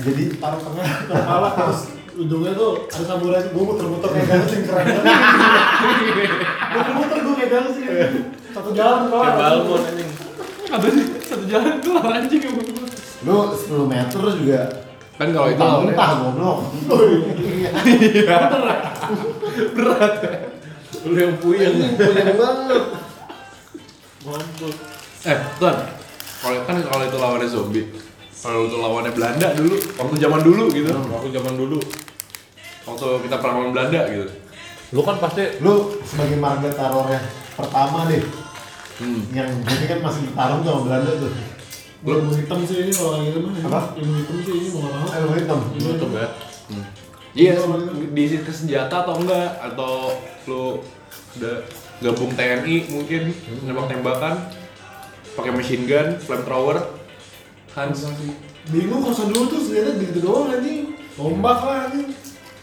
[0.00, 4.86] Jadi taruh tengah kepala terus ujungnya tuh ada samurai gue muter-muter kayak dancing keren
[6.72, 7.86] muter-muter gue kayak dancing
[8.52, 10.10] satu jalan kelar Kayak balmon anjing.
[10.68, 10.86] Satu
[11.24, 12.68] satu jalan keluar anjing emang.
[13.22, 14.60] lu 10 meter juga
[15.12, 16.58] Kan kalau itu mentah goblok.
[19.76, 20.14] berat.
[21.04, 21.76] Lu yang puyeng.
[21.94, 22.82] Punya banget.
[24.24, 24.76] Mampus.
[25.22, 25.76] Eh, Tuan.
[26.42, 27.86] Kalau kan kalau itu lawannya zombie.
[28.42, 30.90] Kalau itu lawannya Belanda dulu, waktu zaman dulu gitu.
[30.90, 31.78] Waktu zaman dulu.
[32.82, 34.26] Waktu kita perang lawan Belanda gitu.
[34.90, 37.20] Lu kan pasti Lu sebagai marga terornya
[37.54, 38.22] pertama deh
[38.92, 39.24] Hmm.
[39.32, 41.32] yang jadi kan masih ditarung sama Belanda tuh.
[42.02, 43.80] ilmu hitam sih ini kalau lagi itu mah Apa?
[43.96, 45.58] ilmu hitam sih ini mau lama Ilmu hitam.
[45.72, 46.26] nutup ya.
[47.32, 47.52] Iya,
[48.12, 49.48] diisi ke senjata atau enggak?
[49.58, 50.12] Atau
[50.44, 50.62] lu
[51.34, 51.56] udah
[51.98, 53.32] gabung TNI mungkin
[53.64, 54.34] nembak tembakan
[55.32, 56.78] pakai machine gun, flamethrower,
[57.72, 58.04] Hans.
[58.68, 62.12] bingung kosan dulu tuh senjata gitu doang anjing tombak lah anjing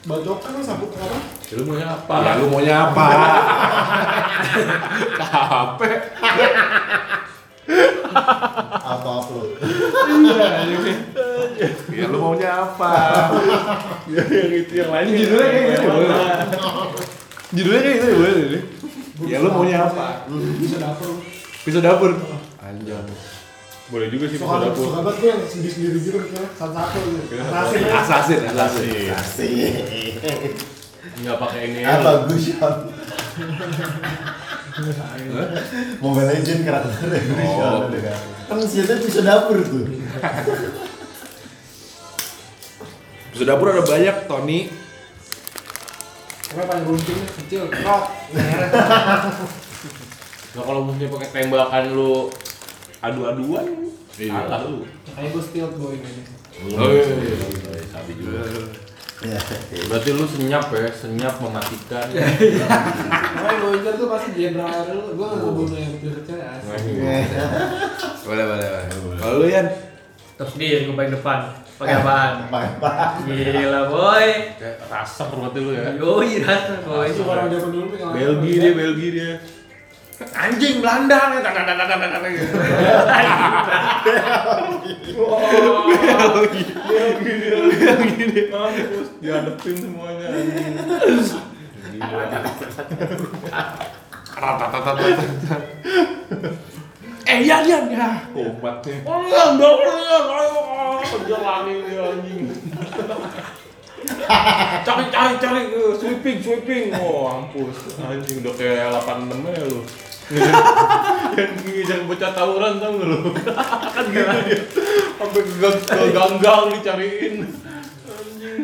[0.07, 2.13] bacokan lah sabuk apa Lu maunya apa?
[2.21, 3.05] Ya lu maunya apa?
[5.17, 5.97] Capek.
[8.85, 9.49] Auto upload.
[11.89, 12.93] Ya lu maunya apa?
[14.13, 16.21] yang itu yang lain Judulnya kayak gitu ya, boleh.
[17.49, 18.61] Judulnya kayak gitu ya, boleh.
[19.25, 20.29] Ya lu maunya apa?
[20.61, 21.17] bisa dapur
[21.65, 22.13] Pisau dapur.
[22.61, 23.09] Anjay.
[23.89, 24.85] Boleh juga sih bisa suka dapur.
[24.85, 29.09] suka banget gue yang sendiri sendiri gitu kan satu satu gitu assassin ya Assassin, assassin.
[29.09, 29.73] Asik.
[31.19, 31.79] Enggak pakai ini.
[31.81, 32.75] Apa Gushon?
[35.99, 37.89] Mobile Legend karakternya Gushon Oh.
[37.89, 38.19] kan.
[38.45, 39.85] Kan senjata bisa dapur tuh.
[43.29, 44.59] Pisau dapur ada banyak, Tony.
[46.49, 48.69] Karena paling runcingnya kecil krok merah
[50.49, 52.25] Nah kalau musuhnya pakai tembakan lu
[52.99, 53.65] adu-aduan,
[54.15, 54.31] Iya.
[54.35, 54.83] kalah lu.
[55.07, 56.23] kayak gue stealth boy ini
[56.75, 57.35] Oh, iya, iya.
[57.87, 58.43] Sabi juga.
[59.19, 59.39] Ya.
[59.87, 62.07] Berarti lu senyap ya, senyap mematikan.
[63.35, 66.91] Makanya gue incer tuh pasti jenderal dulu gue nggak mau bunuh yang biasa cewek asli
[68.21, 68.67] Boleh, boleh,
[68.99, 69.17] boleh.
[69.17, 69.67] Kalau lu Yan?
[70.35, 71.39] Terus dia gue paling depan.
[71.75, 72.31] Pakai apaan?
[72.51, 72.91] Apa?
[73.23, 74.27] Gila boy.
[74.55, 75.83] Kayak rasak berarti lu ya.
[75.95, 77.07] Yoi rasa boy.
[77.07, 79.31] itu orang zaman dulu yang Belgia dia, Belgia dia.
[80.19, 81.31] Anjing Belanda
[89.79, 90.27] semuanya.
[97.29, 98.09] Eh, Yan, Yan, ya.
[98.35, 98.95] Komatnya.
[99.07, 99.75] Oh, enggak.
[100.99, 102.43] Kejar lagi dia anjing.
[104.85, 105.61] cari cari cari
[105.97, 109.79] sweeping sweeping oh ampus anjing udah kayak 86 ya lu
[111.39, 113.19] yang ngejar bocah tawuran tau gak lu?
[113.95, 114.59] Kan gitu dia.
[115.17, 117.33] Sampai ke gang- ke ganggang dicariin.
[118.05, 118.63] Anjing.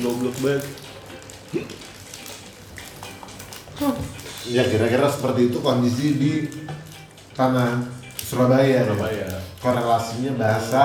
[0.00, 0.62] Goblok banget.
[4.44, 6.32] Ya kira-kira seperti itu kondisi di
[7.32, 7.80] tanah
[8.14, 8.84] Surabaya.
[8.84, 8.86] ya.
[8.86, 9.28] Surabaya.
[9.58, 10.84] Korelasinya bahasa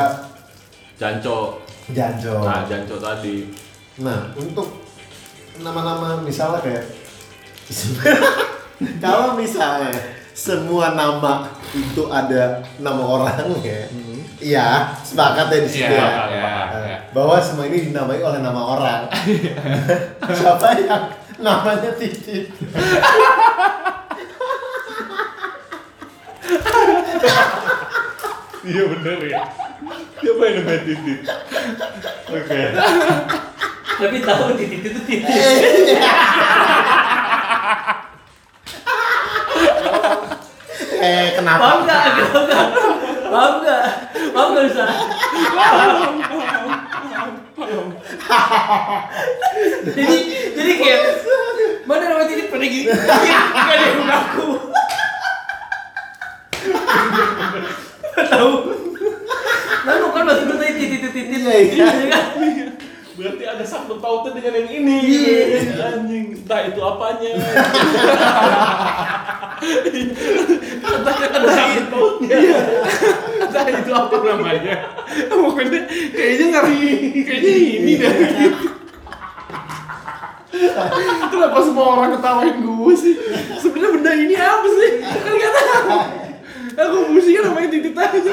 [0.95, 1.60] Janco.
[1.91, 2.39] Janjo.
[2.39, 3.52] nah Janco tadi.
[3.99, 4.80] Nah, untuk
[5.60, 6.86] nama-nama misalnya kayak
[9.03, 9.91] kalau misalnya
[10.34, 13.86] semua nama itu ada nama orang ya,
[14.39, 14.67] iya
[14.99, 16.23] sepakat ya di situ Iya, ya.
[16.25, 16.97] iya, Eh, iya.
[17.12, 19.01] Bahwa semua ini dinamai oleh nama orang.
[20.39, 21.03] Siapa yang
[21.38, 22.49] namanya Titit?
[28.65, 29.41] iya bener ya
[30.19, 31.19] siapa yang namanya titit
[32.29, 32.62] oke
[33.99, 35.27] Tapi tahu titik itu titik.
[41.10, 41.58] Eh, kenapa?
[41.65, 42.02] Paham nggak?
[43.34, 43.84] Paham nggak?
[44.30, 44.86] Paham nggak bisa?
[49.98, 50.17] jadi
[50.54, 51.02] jadi kayak
[51.89, 52.86] Mana nama titik pada gini?
[52.86, 54.48] Gak ada yang ngaku.
[58.30, 58.54] Tahu?
[59.89, 61.65] Lalu kan masih gue tadi titit titit titit.
[61.74, 62.19] Iya, iya.
[63.19, 64.99] Berarti ada sangkut pautnya dengan yang ini.
[65.75, 67.36] Anjing, entah itu apanya.
[70.79, 72.39] Entah ada sangkut pautnya.
[73.43, 74.95] Entah itu apa namanya.
[75.27, 75.84] Pokoknya
[76.15, 76.88] kayaknya ngeri.
[77.27, 78.13] Kayaknya ini dah.
[81.27, 83.19] Kenapa semua orang ketawain gue sih?
[83.60, 84.91] Sebenarnya benda ini apa sih?
[85.03, 85.91] Kan gak tahu.
[86.79, 88.32] Aku musiknya namanya titit aja.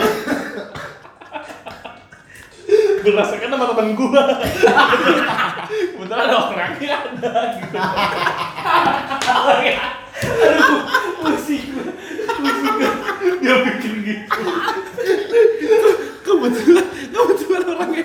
[3.07, 4.23] Berasakan sama teman gua.
[5.71, 7.79] Kebetulan ada orangnya ada gitu.
[10.27, 10.81] Aduh,
[11.23, 11.87] musik gua.
[12.43, 12.91] Musik gua.
[13.39, 14.41] Dia bikin gitu.
[16.27, 18.05] Kebetulan, kebetulan orangnya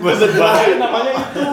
[0.00, 1.44] Bahasa bahaya namanya itu.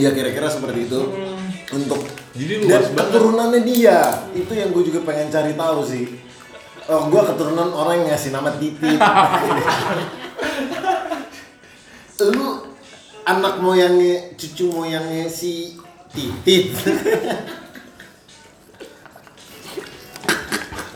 [0.00, 1.00] Iya kira-kira seperti itu.
[1.70, 2.00] Untuk
[2.34, 2.98] Jadi dan luas banget.
[2.98, 3.98] keturunannya dia
[4.32, 6.04] itu yang gue juga pengen cari tahu sih.
[6.90, 8.98] Oh, gue keturunan orang yang ngasih nama Titit.
[12.34, 12.46] Lu
[13.22, 15.76] anak moyangnya, cucu moyangnya si
[16.10, 16.74] Titit.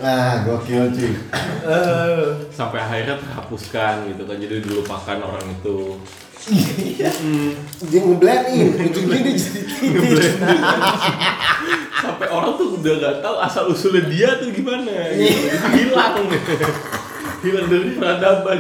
[0.05, 1.17] Nah, gokil cuy.
[2.53, 4.37] Sampai akhirnya terhapuskan gitu kan.
[4.37, 5.97] Jadi dilupakan orang itu.
[7.89, 9.61] Dia ngeblend in, ujungnya dia jadi.
[12.05, 14.93] Sampai orang tuh udah gak tahu asal usulnya dia tuh gimana.
[15.17, 15.41] Gitu.
[15.49, 16.15] Jadi hilang.
[17.41, 18.59] hilang dari peradaban.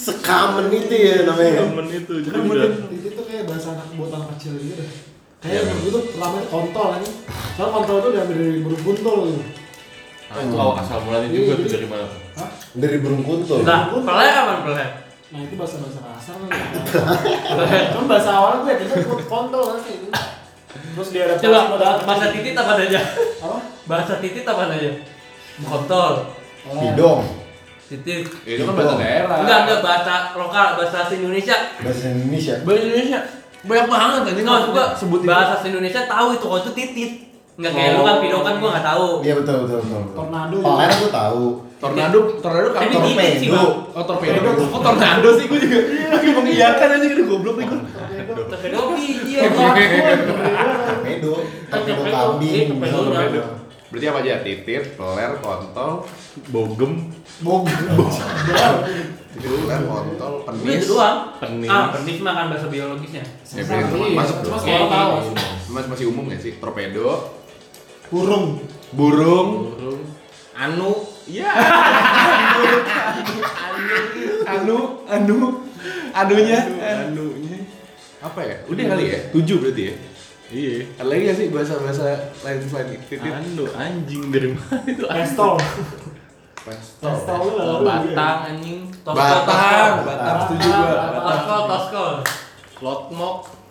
[0.00, 1.68] Sekamen itu ya namanya.
[1.68, 2.14] Temen itu.
[2.24, 2.68] Jadi udah.
[2.88, 4.90] itu tuh kayak bahasa anak buat anak kecil gitu deh.
[5.44, 7.08] Kayak pertama itu kontol ini.
[7.52, 9.44] Soalnya kontol itu diambil dari burung buntul gitu.
[10.32, 12.06] Nah, itu awal asal mulanya juga tuh dari mana?
[12.72, 13.60] Dari burung kuntul.
[13.68, 15.11] nah, peler apa peler?
[15.32, 16.50] Nah itu bahasa bahasa kasar kan.
[17.96, 20.06] Kan bahasa awalnya gue kita ikut kontol kan gitu.
[20.92, 21.58] Terus dia ada Coba
[22.04, 23.00] bahasa titit apa aja?
[23.40, 23.58] apa?
[23.88, 24.92] Bahasa titit apa aja?
[25.58, 26.12] Kontol,
[26.62, 26.78] Oh.
[26.78, 27.20] Bidong.
[27.88, 28.24] titit.
[28.44, 29.36] Itu kan bahasa daerah.
[29.40, 31.56] Enggak, enggak bahasa lokal, bahasa Indonesia.
[31.80, 32.54] Bahasa Indonesia.
[32.62, 33.20] Bahasa Indonesia
[33.62, 37.12] banyak banget tadi Enggak, maksud gua sebut bahasa Indonesia tahu itu kalau itu titit.
[37.62, 39.06] Enggak kayak lu kan pido kan gua enggak tahu.
[39.22, 40.00] Iya betul betul betul.
[40.02, 40.14] betul.
[40.18, 40.56] Tornado.
[40.66, 41.44] Aku tahu.
[41.78, 43.38] Tornado, tornado kan Tapi torpedo.
[43.38, 43.48] sih.
[43.88, 44.50] Oh torpedo.
[44.66, 47.80] Oh tornado sih gue juga lagi mengiyakan aja gitu goblok nih gue.
[48.44, 49.50] Torpedo biji Eh, ya.
[50.84, 51.32] Torpedo.
[51.68, 52.50] Torpedo kambing.
[52.50, 52.98] Iya, torpedo.
[53.04, 53.42] Torpedo.
[53.90, 54.34] Berarti apa aja?
[54.40, 55.92] Titit, peler, kontol,
[56.48, 57.12] Bogem,
[59.32, 60.84] peler, kontol, Itu penis.
[60.86, 61.18] doang.
[61.36, 61.68] penis.
[61.68, 63.20] Ah, penis mah kan bahasa biologisnya.
[63.50, 64.62] Ya, penis masuk Cuma dong.
[64.62, 65.12] semua tahu.
[65.68, 66.52] Mas masih umum gak sih?
[66.56, 67.06] Torpedo,
[68.12, 68.60] Burung.
[68.92, 70.04] burung, Burung.
[70.52, 70.92] Anu.
[71.24, 71.48] ya.
[74.52, 75.64] anu, anu,
[76.12, 77.58] anunya, anunya.
[78.20, 78.56] Apa ya?
[78.68, 79.18] Udah kali ya?
[79.32, 79.94] Tujuh berarti ya?
[80.52, 80.84] Iya.
[81.00, 82.04] Ada lagi gak sih bahasa-bahasa
[82.44, 83.32] lain selain titit?
[83.32, 85.08] Anu anjing dari mana itu?
[85.08, 85.56] Pestol.
[86.68, 87.16] Pestol.
[87.16, 87.80] Pestol.
[87.80, 88.80] Batang anjing.
[89.08, 90.04] Batang.
[90.04, 90.84] Batang setuju gua.
[90.92, 91.24] Batang.
[91.24, 92.12] Toskol, toskol.
[92.84, 93.61] Lotmok.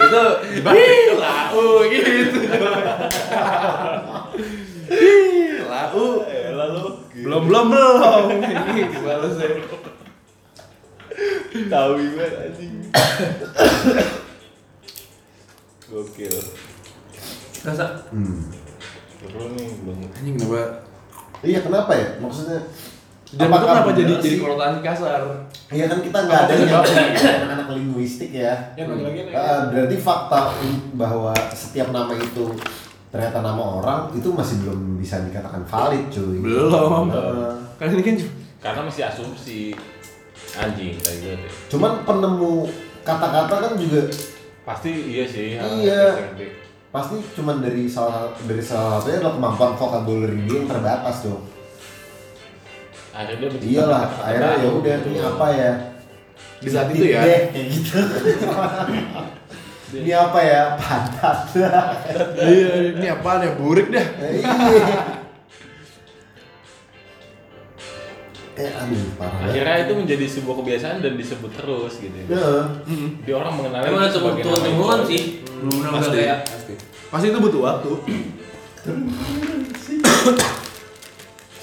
[0.00, 0.22] Itu
[0.74, 2.38] Ih, lau gitu.
[4.90, 6.26] Ih, lau.
[6.26, 6.82] Eh, lalu
[7.20, 8.24] Belum belum belum.
[8.42, 9.48] Ini balasnya.
[11.70, 12.74] tahu gimana anjing.
[15.90, 16.36] Gokil.
[17.66, 18.48] Rasa Hmm.
[19.20, 19.98] Seru nih belum.
[20.16, 20.62] Anjing kenapa?
[21.44, 22.08] Iya kenapa ya?
[22.18, 22.66] Maksudnya
[23.30, 24.40] Dan itu apakah kenapa jadi benar jadi sih?
[24.42, 25.22] konotasi kasar?
[25.70, 28.54] Iya kan kita nggak ada yang anak linguistik ya.
[28.74, 29.20] Ya lagi.
[29.30, 30.50] Ah, berarti fakta
[30.98, 32.46] bahwa setiap nama itu
[33.10, 36.42] ternyata nama orang itu masih belum bisa dikatakan valid cuy.
[36.42, 37.06] Belum.
[37.06, 37.52] Heeh.
[37.78, 38.16] Karena ini kan
[38.60, 39.72] Karena masih asumsi
[40.58, 41.46] anjing kayak gitu.
[41.78, 42.66] Cuman penemu
[43.06, 44.10] kata-kata kan juga
[44.60, 45.56] Pasti iya sih.
[45.56, 46.02] hal Iya.
[46.18, 46.46] ngerti-ngerti.
[46.90, 51.38] pasti cuman dari salah dari salah satunya adalah kemampuan vocabulary dia yang terbatas dong.
[53.10, 55.72] Akhirnya dia menciptakan Iyalah, kata-kata akhirnya ya udah ini apa ya?
[56.60, 57.20] di saat itu ya.
[57.24, 57.96] Deh, kayak gitu.
[59.90, 60.62] Ini apa ya?
[60.78, 61.38] Pantat.
[62.36, 63.50] Iya, ini apaan ya?
[63.56, 64.06] Burik dah.
[68.60, 69.40] eh, aduh, parah.
[69.48, 72.12] Akhirnya itu menjadi sebuah kebiasaan dan disebut terus gitu.
[72.28, 72.62] Heeh.
[73.24, 75.08] Jadi orang mengenalnya Emang itu temurun itu.
[75.08, 75.22] sih.
[75.64, 76.74] Belum Pasti, kayak pasti.
[77.08, 77.92] Pasti itu butuh waktu.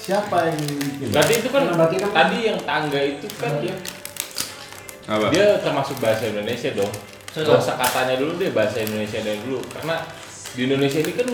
[0.08, 1.06] Siapa yang bikin?
[1.12, 3.76] Berarti itu kan Nah, berarti kan- tadi yang tangga itu kan dia
[5.04, 5.28] Apa?
[5.28, 6.92] dia termasuk bahasa Indonesia dong.
[7.28, 10.00] Bahasa katanya dulu deh bahasa Indonesia dari dulu karena
[10.52, 11.28] di Indonesia ini kan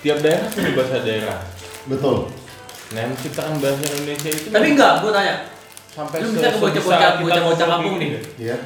[0.00, 1.38] tiap daerah punya bahasa daerah.
[1.84, 2.16] Betul.
[2.88, 5.34] Nah, yang menciptakan bahasa Indonesia itu Tapi enggak, gua tanya.
[5.88, 8.10] sampai Lu bisa ke bocah-bocah bocah-bocah kampung nih.
[8.38, 8.56] Iya.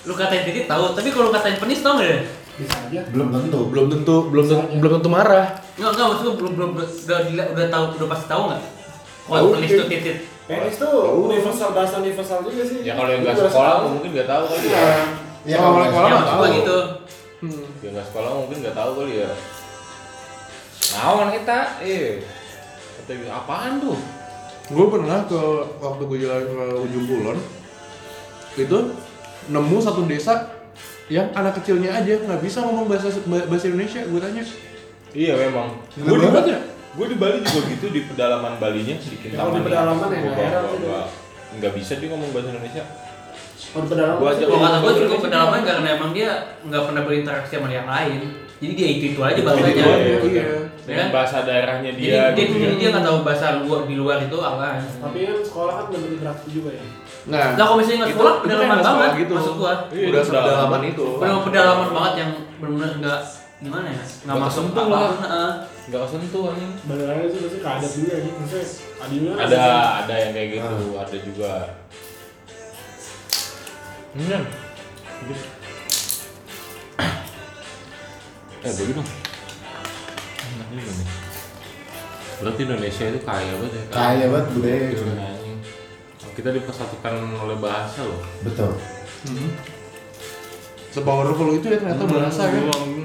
[0.00, 2.20] Lu katain titik tahu, tapi kalau lu katain penis tau enggak deh?
[2.60, 3.00] Bisa aja.
[3.08, 3.58] Belum tentu.
[3.72, 5.46] Belum tentu, belum tentu, belum tentu marah.
[5.80, 6.88] Enggak, enggak maksud gua belum belum udah
[7.24, 8.62] udah, udah tahu udah pasti tahu enggak?
[8.62, 10.16] Tahu, Kalau penis tuh titit.
[10.44, 10.94] Penis tuh
[11.24, 12.78] universal bahasa universal juga sih.
[12.84, 13.88] Ya kalau yang nggak sekolah tahu.
[13.96, 14.76] mungkin nggak tahu kali ya.
[14.76, 14.92] Iya.
[15.40, 16.58] Ya, Kalau kalau sekolah Ya mah maksud tahu.
[16.60, 16.78] gitu.
[17.80, 19.30] Yang nggak sekolah mungkin nggak tahu kali ya.
[20.90, 21.58] Naon kita?
[21.80, 22.08] Eh.
[23.00, 23.98] Kata gitu, apaan tuh?
[24.70, 25.40] Gue pernah ke
[25.80, 27.38] waktu gue jalan ke ujung kulon
[28.54, 28.78] itu
[29.48, 30.46] nemu satu desa
[31.10, 34.00] yang anak kecilnya aja nggak bisa ngomong bahasa bahasa Indonesia.
[34.06, 34.42] Gue tanya,
[35.10, 35.74] Iya memang.
[35.98, 36.58] Gue di, banget ya?
[36.90, 39.34] gue di Bali juga gitu di pedalaman Balinya sedikit.
[39.34, 41.02] Kalau di pedalaman ya,
[41.50, 42.84] nggak bisa dia ngomong bahasa Indonesia.
[43.70, 46.30] Kalau pedalaman Gua sih, aja- Kalau kata gua Indonesia cukup pedalaman karena emang dia
[46.62, 48.20] nggak pernah berinteraksi sama yang lain.
[48.60, 49.84] Jadi dia itu itu aja bahasanya.
[50.22, 50.69] Iya.
[50.90, 51.14] Ya Dengan kan?
[51.14, 52.34] bahasa daerahnya Jadi dia.
[52.34, 52.78] dia gitu jadi ya.
[52.80, 54.66] dia nggak tahu bahasa luar di luar itu apa.
[54.82, 56.82] Tapi kan sekolah kan bener berarti juga ya.
[57.30, 59.32] nah, Nah kalau misalnya nggak itu- sekolah itu pedalaman kan banget gitu.
[59.38, 59.72] maksud gua.
[59.86, 60.50] Iya, udah pedalaman.
[60.50, 61.04] pedalaman itu.
[61.14, 63.20] Benar pedalaman banget yang benar-benar nggak
[63.60, 64.02] gimana ya?
[64.26, 65.10] Nggak masuk kesentuh lah.
[65.86, 66.72] Nggak kesentuh anjing.
[66.90, 68.22] Bener aja sih pasti keadat juga ya.
[68.34, 68.64] Maksudnya
[69.30, 69.62] kan Ada
[70.02, 71.52] ada yang kayak gitu, ada juga.
[74.10, 74.42] Hmm.
[78.60, 79.29] Eh, dong.
[80.60, 81.08] Enak juga nih.
[82.40, 83.82] Berarti Indonesia itu kaya banget ya.
[83.88, 85.04] Kaya banget budaya Gitu.
[86.36, 88.20] Kita dipersatukan oleh bahasa loh.
[88.44, 88.76] Betul.
[89.24, 89.50] Hmm.
[90.92, 92.60] Sepowerful itu ya ternyata bahasa ya.
[92.68, 93.04] Hmm.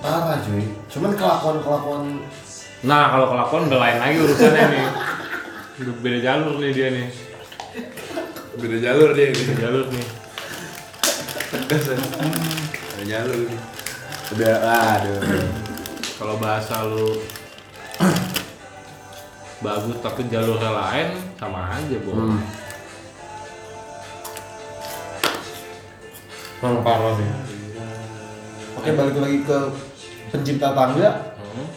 [0.00, 0.64] Parah cuy.
[0.88, 2.02] Cuman kelakuan-kelakuan
[2.80, 4.84] Nah, kalau kelakuan udah lain lagi urusannya nih.
[5.84, 7.08] Udah beda jalur nih dia nih.
[8.56, 9.60] Beda jalur dia Beda ini.
[9.60, 10.06] jalur nih.
[11.68, 13.56] Beda jalur ini.
[14.30, 15.20] Udah aduh.
[16.20, 17.18] Kalau bahasa lu
[19.60, 21.08] bagus tapi jalurnya lain
[21.40, 22.12] sama aja, Bo.
[22.12, 22.38] Hmm.
[26.60, 27.28] Memang parah sih.
[28.76, 29.58] Oke balik lagi ke
[30.30, 31.34] pencipta tangga.
[31.40, 31.68] Hmm.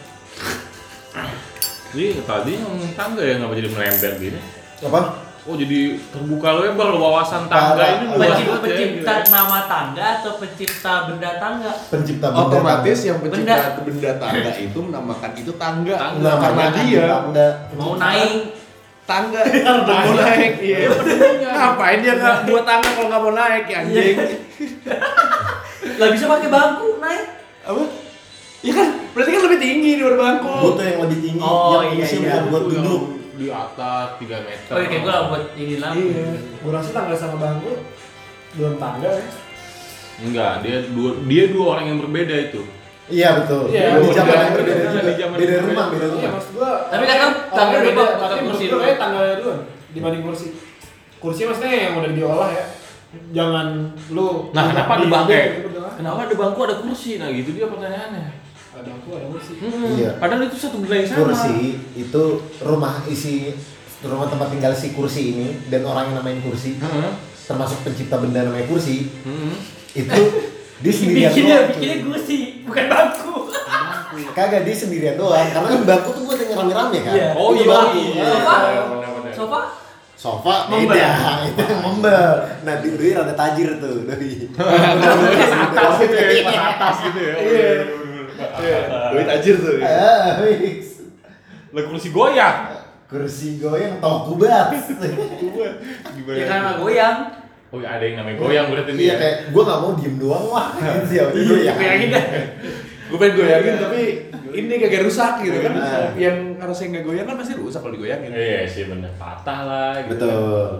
[1.96, 4.40] Jadi tadi ngomong tangga ya ngapa jadi melempar gini?
[4.84, 5.23] Apa?
[5.44, 9.28] Oh jadi terbuka lebar wawasan tangga ini luas Pencipta, banget ya, pencipta gitu.
[9.28, 11.72] nama tangga atau pencipta benda tangga?
[11.86, 13.08] Pencipta benda Otomatis tangga.
[13.12, 15.94] yang pencipta benda tangga itu menamakan itu tangga.
[16.00, 16.30] Tangga.
[16.38, 17.46] Karena dia tangga.
[17.74, 18.40] Mau naik
[19.04, 19.40] tangga
[19.84, 20.88] mau naik iya
[21.44, 24.16] ngapain dia nggak buat tangga kalau nggak mau naik ya anjing
[25.94, 27.24] Gak bisa pakai bangku naik.
[27.62, 27.84] apa
[28.60, 32.06] ya kan berarti kan lebih tinggi daripada bangku Butuh yang lebih tinggi Oh, yang iya,
[32.08, 32.36] iya.
[32.48, 33.13] buat duduk.
[33.34, 34.70] Di atas 3 meter.
[34.70, 35.90] Oh iya kayak gue buat ini lah.
[35.92, 37.72] iya Gue rasa tangga sama bangku
[38.54, 39.26] belum tangga ya.
[40.16, 42.62] Enggak, dia dua dia dua orang yang berbeda itu.
[43.04, 43.68] Iya betul.
[43.68, 45.00] Iya, di zaman yang berbeda Iya, juga.
[45.04, 46.30] di zaman Beda rumah, beda Iya rumah.
[46.32, 46.72] maksud gua.
[46.86, 48.80] Tapi kan kan orang tangga beda, tapi kursi dulu.
[48.80, 49.58] kayak tangga duluan
[49.90, 50.46] dibanding kursi.
[51.18, 52.64] Kursi maksudnya yang udah diolah ya.
[53.30, 53.66] Jangan
[54.10, 57.10] lu Nah, kenapa di- di- di- di- Kenapa ada bangku ada kursi?
[57.16, 58.24] Nah, gitu dia pertanyaannya.
[58.74, 59.52] Ada bangku, ada kursi.
[59.56, 60.10] Hmm, Iya.
[60.18, 61.18] Padahal itu satu benda yang sama.
[61.24, 61.56] Kursi
[61.94, 62.22] itu
[62.60, 63.54] rumah isi
[64.02, 67.10] rumah tempat tinggal si kursi ini dan orang yang namain kursi Heeh.
[67.40, 69.54] termasuk pencipta benda namanya kursi Heeh.
[69.96, 70.20] itu
[70.76, 71.68] dia sendirian Bikinnya doang.
[71.72, 73.34] bikinnya kursi bukan bangku.
[74.30, 77.14] Kagak dia sendirian doang karena kan bangku tuh buat yang rame-rame kan.
[77.14, 77.28] Iya.
[77.32, 77.64] Oh iya.
[77.64, 78.00] bangku.
[78.12, 78.28] iya.
[78.28, 78.56] Sofa?
[79.32, 79.60] Sofa?
[80.14, 80.88] Sofa Membel.
[80.90, 81.10] beda,
[81.44, 82.28] itu yang membel.
[82.62, 84.48] Nah, di rada tajir tuh, doi.
[84.56, 87.34] atas gitu ya, atas gitu ya.
[88.34, 88.80] Iya.
[89.10, 89.86] duit tajir tuh ya.
[89.86, 91.06] Ah, fix.
[91.70, 92.58] Lah kursi goyang.
[93.04, 94.82] Kursi goyang toko banget.
[96.10, 96.36] Gimana?
[96.36, 97.18] Ya karena goyang.
[97.68, 99.02] Oh, iya, ada yang namanya goyang berarti nih.
[99.02, 99.16] Iya ya?
[99.18, 100.68] kayak gua nggak mau diem doang wah.
[101.02, 101.24] Gitu ya.
[101.30, 101.72] Iya.
[101.74, 102.24] Bayangin dah.
[103.04, 104.02] gue pengen goyangin tapi
[104.56, 106.08] ini kagak rusak gitu kan Ah.
[106.16, 109.92] yang harusnya nggak goyang kan pasti rusak kalau digoyangin Iya sih bener patah lah.
[110.02, 110.14] Gitu.
[110.16, 110.70] Betul.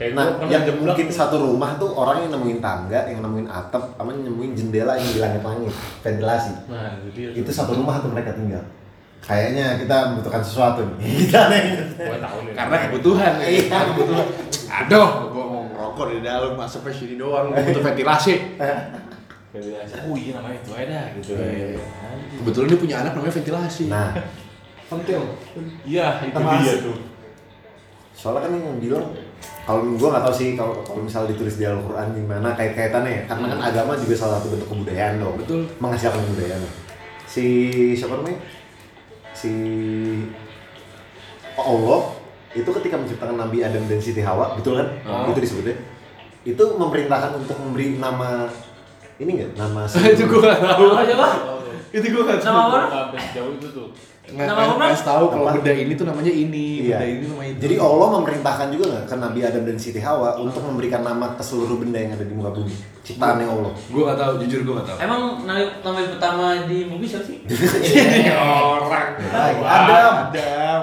[0.00, 1.12] Kayak Nah, gua yang mungkin tuh.
[1.12, 5.04] satu rumah tuh orang yang nemuin tangga, yang nemuin atap, sama yang nemuin jendela yang
[5.06, 5.68] di langit-langit,
[6.00, 6.52] ventilasi.
[6.72, 7.28] Nah, itu dia.
[7.36, 8.64] Itu satu rumah tuh mereka tinggal.
[9.20, 11.04] Kayaknya kita membutuhkan sesuatu nih.
[11.28, 11.62] Kita nih.
[12.00, 12.52] Gua tahu nih.
[12.56, 13.78] karena kebutuhan Iya.
[13.92, 14.26] kebutuhan
[14.70, 18.34] aduh gue mau ngerokok kok di dalam asapnya sini doang, butuh ventilasi.
[19.52, 19.94] Ventilasi.
[20.08, 21.30] Oh iya namanya itu ada gitu.
[21.36, 21.76] Iya.
[21.76, 21.82] ya.
[22.40, 23.84] Kebetulan dia punya anak namanya ventilasi.
[23.92, 24.08] Nah,
[24.88, 25.22] Pentil.
[25.84, 26.96] Iya itu dia tuh.
[28.10, 29.06] soalnya kan yang bilang
[29.62, 33.22] kalau gue nggak tahu sih kalau kalau misal ditulis di Al-Quran gimana kait kaitannya ya
[33.24, 35.62] karena kan agama juga salah satu bentuk kebudayaan dong Betul.
[35.78, 36.62] menghasilkan kebudayaan
[37.24, 37.44] si
[37.92, 38.40] siapa namanya
[39.30, 39.52] si
[41.54, 42.00] Allah
[42.50, 45.30] itu ketika menciptakan Nabi Adam dan Siti Hawa betul kan Oh.
[45.30, 45.76] itu disebutnya
[46.42, 48.48] itu memerintahkan untuk memberi nama
[49.16, 49.84] ini nggak nama
[50.16, 50.82] itu gue gak tahu.
[50.88, 51.28] Nama siapa?
[51.92, 52.48] Itu gue gak tahu.
[52.48, 53.16] Nama apa?
[53.20, 53.88] Sejauh itu tuh.
[54.30, 55.54] Nggak nggak tahu kalau Apa?
[55.58, 56.98] benda ini tuh namanya ini, Iya.
[56.98, 57.60] benda ini namanya itu.
[57.60, 61.42] Jadi Allah memerintahkan juga nggak ke Nabi Adam dan Siti Hawa untuk memberikan nama ke
[61.42, 63.72] seluruh benda yang ada di muka bumi ciptaannya Allah.
[63.74, 64.98] gue gak tahu, jujur gue gak tahu.
[65.02, 67.38] Emang nama, nama yang pertama di movie siapa sih?
[68.78, 69.08] orang.
[69.18, 70.12] Lagi Adam.
[70.30, 70.82] Adam.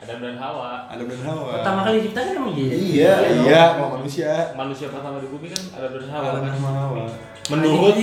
[0.00, 0.88] Adam dan Hawa.
[0.90, 1.52] Adam dan Hawa.
[1.60, 2.70] Pertama kali diciptakan emang dia.
[2.72, 3.12] Iya.
[3.44, 4.32] Iya, kalau manusia.
[4.56, 6.24] Manusia pertama di bumi kan Adam dan Hawa.
[6.26, 6.48] Adam kan?
[6.48, 7.04] dan Hawa.
[7.50, 7.94] Menurut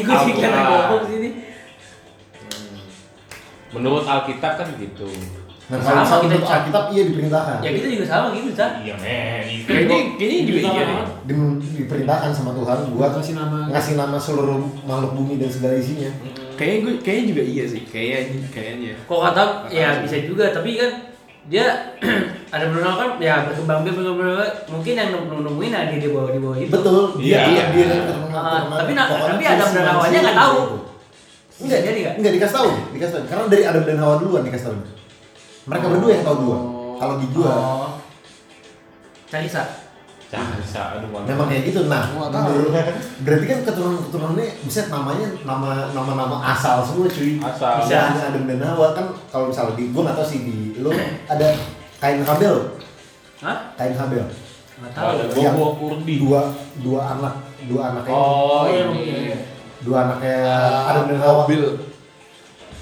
[1.07, 1.29] Jadi
[3.77, 5.07] Menurut Alkitab kan gitu.
[5.67, 7.57] Nah, Sama kalau misal kita untuk cak- Alkitab iya diperintahkan.
[7.59, 8.71] Ya kita juga sama gitu, Cak.
[8.79, 9.43] Iya men.
[9.43, 10.83] Itu Kayaknya kayaknya juga iya.
[10.87, 10.99] deh.
[11.27, 13.59] Di- diperintahkan sama Tuhan buat Kasih nama.
[13.67, 16.07] ngasih nama seluruh makhluk bumi dan segala isinya.
[16.55, 17.81] Kayaknya gue kayaknya juga iya sih.
[17.83, 18.93] Kayaknya kayaknya.
[19.03, 20.91] Kok kata ya bisa juga, tapi kan
[21.47, 21.65] dia
[22.55, 26.39] ada benar kan ya berkembang biak berkembang mungkin yang nemu- nemuin ada di bawah di
[26.39, 26.71] bawah itu.
[26.71, 27.03] Betul.
[27.19, 27.63] Iya, Dia iya.
[27.71, 30.59] dia yang keturunan- Ah, tapi si Hawanya manusia nggak tahu.
[31.57, 32.15] Enggak, Jadi nggak?
[32.21, 33.23] Enggak dikasih tahu, dikasih tahu.
[33.25, 34.77] Karena dari Adam dan Hawa duluan dikasih tahu.
[35.65, 36.61] Mereka berdua yang tahu duluan.
[36.97, 37.89] Kalau di gua Oh.
[39.27, 39.63] Calisa.
[40.27, 41.87] Cahsa, aduh memang kayak gitu.
[41.87, 42.43] Nah, Gua nggak tahu.
[42.51, 42.71] menurut
[43.23, 47.39] berarti kan keturunan-keturunannya bisa namanya nama nama-nama asal semua cuy.
[47.39, 47.79] Asal.
[47.79, 50.91] Bisa hanya Adam dan Hawa kan kalau misalnya di gua nggak tahu sih di lu
[51.25, 51.47] ada
[51.97, 52.55] Kain Habel,
[53.39, 53.71] Hah?
[53.73, 54.27] Kain Habel.
[54.77, 55.41] Nggak Oh, ada tahu.
[55.47, 56.15] Bobo Kurdi.
[56.19, 56.41] Dua
[56.77, 57.33] dua anak,
[57.65, 58.11] dua anaknya.
[58.13, 58.99] Oh, iya, ini.
[59.31, 59.37] iya.
[59.81, 60.37] Dua anaknya
[60.85, 61.45] Adam dan Hawa.
[61.45, 61.63] Kobil.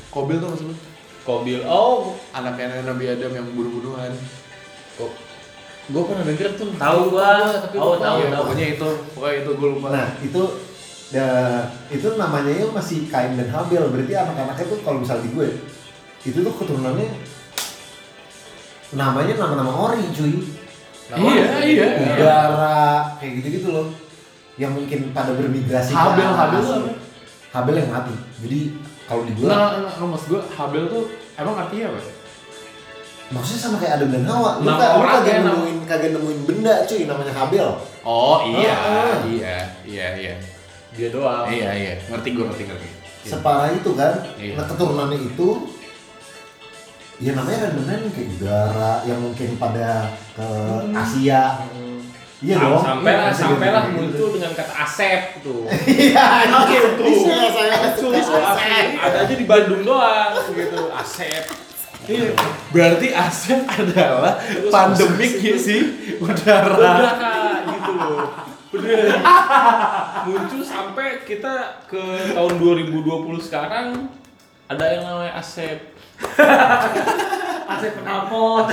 [0.08, 0.78] Kobil tuh maksudnya?
[1.24, 1.60] Kobil.
[1.66, 4.14] Oh, Anaknya Nabi Adam yang bunuh-bunuhan.
[4.96, 5.12] kok
[5.86, 7.52] gue pernah denger tuh Tahu gua.
[7.62, 8.00] tapi Tahu, Iya,
[8.32, 8.42] tahu.
[8.42, 9.88] pokoknya itu, pokoknya itu gue lupa.
[9.92, 10.42] Nah, itu
[11.12, 11.28] ya,
[11.88, 13.92] itu namanya ya masih Kain dan Habel.
[13.94, 15.48] Berarti anak-anaknya tuh kalau misal di gue
[16.26, 17.06] itu tuh keturunannya
[18.96, 20.34] namanya nama-nama ori cuy.
[21.14, 21.88] iya, iya.
[22.18, 22.78] Udara
[23.20, 23.88] kayak gitu-gitu loh.
[24.56, 26.30] Yang mungkin pada bermigrasi Habel.
[26.30, 26.91] Habel tuh apa?
[27.52, 28.15] Habel yang mati.
[28.39, 28.60] Jadi
[29.04, 31.04] kalau di gue Nah, nah, nah, maksud gue Habel tuh
[31.36, 32.02] emang artinya apa?
[33.26, 34.62] maksudnya sama kayak Adam dan Hawa.
[34.62, 37.68] Lu, Nama ka- lu orang kagak nama- nemuin kagak nemuin benda cuy namanya Habel.
[38.06, 39.18] Oh iya, Ah.
[39.26, 40.34] iya, iya, iya.
[40.94, 41.94] dia doang Iya, iya.
[42.06, 42.88] Ngerti gue, ngerti, ngerti.
[42.88, 43.30] Iya.
[43.34, 44.13] Separah itu kan.
[44.38, 44.54] Iya.
[44.56, 45.48] Nah, keturunannya itu
[47.18, 50.06] ya namanya random kayak udara yang mungkin pada
[50.38, 50.48] ke
[50.94, 51.65] Asia.
[52.36, 52.84] Iya dong.
[52.84, 53.95] sampai Iya, lah Asia sampai lah gitu.
[53.95, 55.63] muncul dengan kata Asep tuh
[56.04, 57.36] Iya, oke, bisa.
[57.48, 58.88] Saya tulis Asep.
[59.00, 60.82] ada aja di Bandung doang gitu.
[60.91, 61.43] Asep.
[62.06, 62.36] Iya.
[62.69, 65.82] Berarti Asep adalah Terus pandemik ya sih?
[66.19, 66.76] Udara.
[66.76, 68.30] udah kak gitu loh.
[68.69, 69.15] Bener.
[70.28, 71.54] Muncul sampai kita
[71.88, 72.04] ke
[72.36, 73.00] tahun 2020
[73.39, 74.12] sekarang
[74.67, 75.95] ada yang namanya Asep
[77.65, 78.65] Asep penalpot.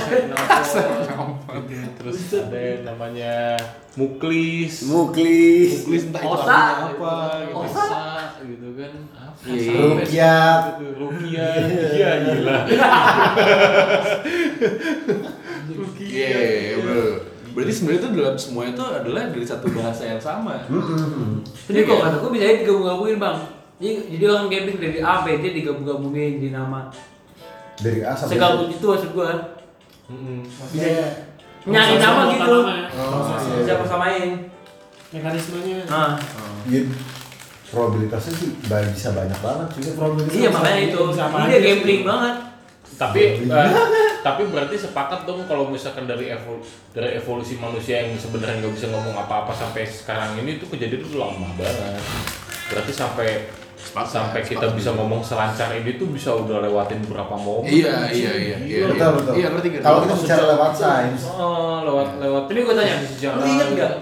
[1.97, 3.57] terus ada yang namanya
[3.93, 6.61] Muklis Muklis, Muklis entah itu Osa.
[6.89, 7.13] apa
[7.45, 7.57] gitu.
[7.61, 7.93] Osa
[8.41, 9.73] gitu kan apa Iya, iya.
[9.73, 10.61] sampai Rukyat.
[10.63, 10.85] gitu.
[10.97, 12.57] Rukyat iya gila
[15.99, 17.03] Iya, iya, bro.
[17.53, 20.57] Berarti sebenarnya itu dalam semua itu adalah dari satu bahasa yang sama.
[21.69, 23.37] Jadi kok kata gue bisa digabung-gabungin bang.
[23.77, 26.89] Jadi, jadi orang camping dari A B D digabung-gabungin di nama.
[27.79, 29.39] Dari A sampai Segabung itu maksud gue kan.
[30.69, 31.07] Bisa ya.
[31.63, 32.55] Nyari nama gitu.
[32.59, 33.63] Oh, iya.
[33.63, 34.51] Siapa samain.
[35.09, 35.85] Mekanismenya.
[35.87, 36.17] Nah,
[36.63, 36.79] Ya,
[37.67, 40.39] probabilitasnya sih bisa banyak banget juga probabilitasnya.
[40.39, 40.99] iya makanya itu.
[41.03, 41.63] Ini dia sih.
[41.65, 42.35] gambling banget.
[42.93, 43.69] tapi eh,
[44.21, 46.61] tapi berarti sepakat dong kalau misalkan dari evol
[46.93, 51.17] dari evolusi manusia yang sebenarnya nggak bisa ngomong apa-apa sampai sekarang ini tuh kejadian itu
[51.17, 51.97] lama banget
[52.69, 53.49] berarti sampai
[53.85, 58.57] sampai kita bisa ngomong selancar ini tuh bisa udah lewatin berapa momen Iya, iya, iya,
[58.59, 58.77] iya.
[58.87, 59.33] Betul, betul.
[59.35, 59.67] Iya, ngerti.
[59.77, 63.37] Kalau kita bicara lewat sains, oh lewat lewat Tapi gue tanya, sejarah.
[63.37, 63.93] lu inget gak?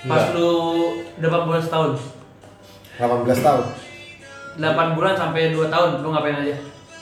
[0.00, 0.34] Pas Nggak.
[0.34, 0.50] lu
[1.18, 1.90] 8 bulan setahun
[2.96, 3.04] 18
[3.40, 3.62] tahun.
[4.56, 6.56] 8 bulan sampai 2 tahun, lu ngapain aja?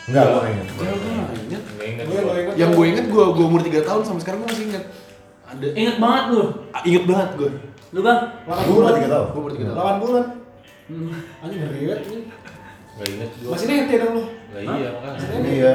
[0.07, 0.66] Enggak, nggak ingat.
[0.68, 0.96] Gue nggak
[1.40, 1.62] inget.
[1.66, 2.55] Nggak inget Gue inget.
[2.55, 4.85] Yang gue inget gue gue umur 3 tahun sampai sekarang gue masih inget.
[5.46, 6.42] Ada Ingat banget lu.
[6.85, 7.50] Inget banget gue.
[7.90, 8.19] Lu bang?
[8.44, 8.92] 8 Gua bulan.
[8.92, 9.27] umur 3 tahun.
[9.27, 9.77] Gue umur 3 tahun.
[9.77, 10.25] 8 bulan.
[10.87, 11.10] Hmm.
[11.40, 11.98] Anjing ngeri banget.
[12.00, 12.24] anjing.
[12.96, 14.22] nggak inget gua Masih nete dong lu.
[14.46, 15.18] nggak iya makanya.
[15.44, 15.74] Iya.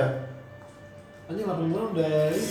[1.27, 2.43] Anjing 8 bulan udah ini.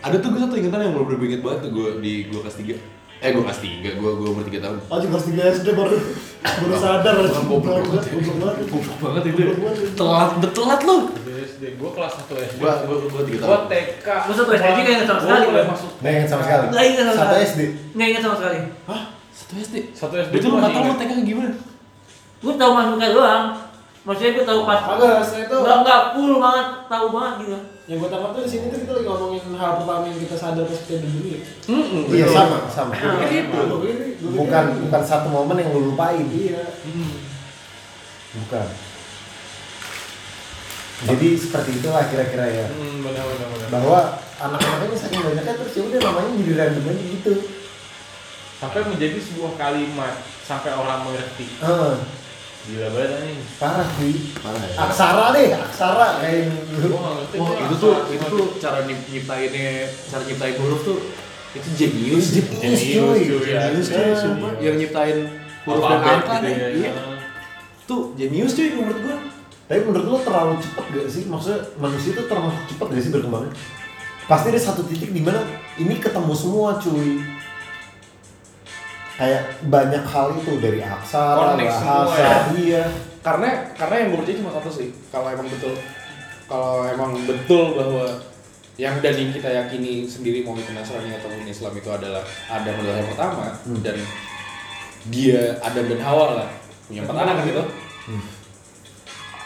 [0.00, 2.76] ada tuh gue satu ingatan yang bener-bener inget banget tuh gue di gue kelas 3
[3.16, 5.96] eh gue kelas 3 gue gue umur 3 tahun Oh, kelas 3 SD baru
[6.44, 7.14] baru sadar.
[7.16, 8.02] Goblok banget.
[8.06, 8.56] Goblok banget.
[8.68, 9.42] goblok banget itu
[9.94, 13.62] telat udah telat lu SD gue kelas 1 SD gue gue gue 3 gue tahun
[13.66, 15.66] TK Gua satu SD juga ingat sama sekali, Bang.
[15.66, 16.64] masuk Nggak ingat sama sekali.
[16.68, 17.42] Nggak ingat sama sekali.
[17.46, 17.60] SD.
[17.90, 18.58] Nggak ingat sama sekali.
[18.84, 19.02] hah
[19.34, 21.00] satu SD satu SD itu lu nggak masih tahu.
[21.02, 21.50] TK gimana
[22.44, 23.46] Gue tahu masuknya doang.
[24.04, 24.80] Maksudnya gue tahu pas.
[24.84, 27.58] Agak, setelah itu Enggak enggak full banget, tahu banget gitu.
[27.84, 30.64] yang gue tangkap tuh di sini tuh kita lagi ngomongin hal pertama yang kita sadar
[30.64, 31.40] pas kita dulu ya.
[32.12, 32.92] Iya sama, sama.
[32.96, 34.08] Gua ini.
[34.24, 36.24] Bukan bukan satu momen yang lu lupain.
[36.28, 36.64] Iya.
[38.36, 38.66] Bukan.
[41.04, 42.66] Jadi seperti itulah kira-kira ya.
[42.72, 43.98] hmm benar benar benar Bahwa
[44.40, 47.32] anak-anak ini saking banyaknya terus ya udah namanya jadi random aja gitu.
[48.64, 51.94] Sampai menjadi sebuah kalimat sampai orang mengerti Heeh.
[52.64, 54.12] gila banget anjing parah cuy.
[54.40, 56.48] parah ya Aksara deh, aksara kayak
[57.36, 59.68] Wah, itu tuh itu tuh cara nyip- nyiptainnya
[60.08, 60.98] cara nyiptain huruf tuh
[61.52, 63.20] itu jenius Jenius, cuy.
[63.44, 65.18] jenius cuy sumpah yang nyiptain
[65.62, 66.68] huruf dan angka gitu nih ya.
[66.72, 66.92] iya
[67.84, 69.16] tuh jenius cuy menurut gua
[69.64, 71.24] Tapi menurut lo terlalu cepet gak sih?
[71.24, 73.52] Maksudnya manusia itu termasuk cepet gak sih berkembangnya?
[74.24, 75.40] Pasti ada satu titik di mana
[75.76, 77.16] ini ketemu semua cuy.
[79.14, 82.34] Kayak banyak hal itu dari aksara, Connect bahasa, semua ya.
[82.58, 82.84] iya.
[83.22, 83.48] karena
[83.78, 85.74] karena yang gue percaya cuma satu sih kalau emang betul
[86.50, 88.04] kalau emang betul bahwa
[88.74, 92.96] yang dan yang kita yakini sendiri mau itu Nasrani atau Islam itu adalah Adam adalah
[92.98, 93.44] yang pertama
[93.86, 93.96] dan
[95.14, 96.48] dia Adam dan Hawa lah
[96.90, 97.64] punya empat anak kan gitu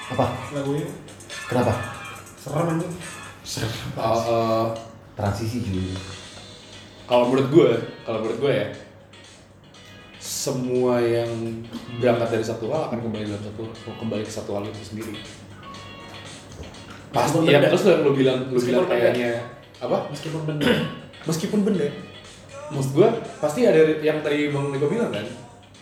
[0.09, 0.25] Apa?
[0.57, 0.89] Lagunya
[1.45, 1.73] Kenapa?
[2.41, 2.95] serem anjing.
[3.97, 4.65] Uh, uh,
[5.13, 5.93] Transisi cuy.
[7.05, 7.71] kalau menurut gue
[8.09, 8.67] kalau menurut gue ya
[10.39, 11.27] semua yang
[11.99, 13.63] berangkat dari satu hal akan kembali dalam satu
[13.99, 15.19] kembali ke satu hal itu sendiri.
[17.11, 19.31] Pasti ya terus lo yang lo bilang lo Meskipun bilang kayaknya
[19.83, 20.07] apa?
[20.15, 20.71] Meskipun benda.
[21.27, 21.87] meskipun benda.
[22.71, 23.09] Maksud gue
[23.43, 25.27] pasti ada yang tadi bang Niko bilang kan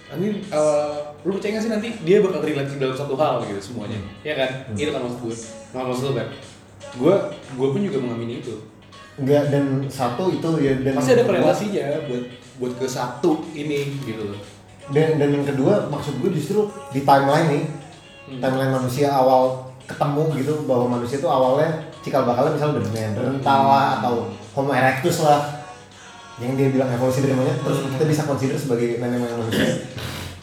[0.07, 0.97] nanti eh,
[1.27, 4.01] lu percaya gak sih nanti dia bakal relate ke dalam satu hal gitu semuanya.
[4.25, 4.73] Ya kan?
[4.73, 5.37] Itu kan maksud gue
[5.77, 6.29] nah, maksud lu kan
[6.97, 7.15] gue
[7.61, 8.57] gue pun juga mengamini itu.
[9.21, 12.25] Enggak dan satu itu ya dan pasti ada korelasinya buat
[12.57, 14.41] buat ke satu ini gitu loh.
[14.91, 17.65] Dan dan yang kedua maksud gue justru di timeline nih
[18.27, 18.43] Hmm.
[18.43, 21.71] timeline manusia awal ketemu gitu bahwa manusia itu awalnya
[22.03, 25.63] cikal bakalnya misalnya dari Neanderthal lah atau Homo erectus lah.
[26.43, 29.79] Yang dia bilang evolusi dari monyet terus kita bisa consider sebagai nenek moyang manusia.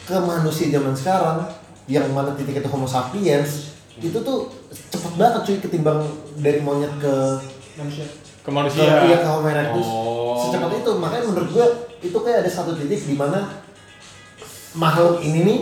[0.08, 1.38] Ke manusia zaman sekarang
[1.84, 6.00] yang mana titik itu Homo sapiens itu tuh cepet banget cuy ketimbang
[6.40, 7.14] dari monyet ke
[7.76, 8.08] Manusia.
[8.40, 8.80] ke ke, manusia.
[8.80, 9.84] Iya, ke Homo erectus.
[9.84, 10.40] Oh.
[10.40, 11.66] secepat itu makanya menurut gue
[12.04, 13.64] itu kayak ada satu titik di mana
[14.76, 15.58] makhluk ini nih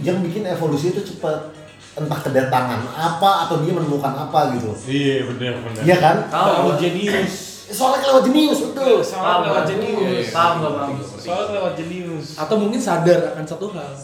[0.00, 1.52] yang bikin evolusi itu cepat.
[1.94, 4.74] Entah kedatangan apa atau dia menemukan apa gitu.
[4.90, 6.16] Iya benar benar iya kan?
[6.26, 6.74] Gua.
[6.74, 7.34] jenius.
[7.70, 8.98] Soalnya kelewat jenius betul.
[8.98, 10.98] Paham soalnya lewat jenius Paham gua, paham.
[10.98, 12.26] soalnya lewat jenius.
[12.34, 13.94] Atau mungkin sadar akan satu hal.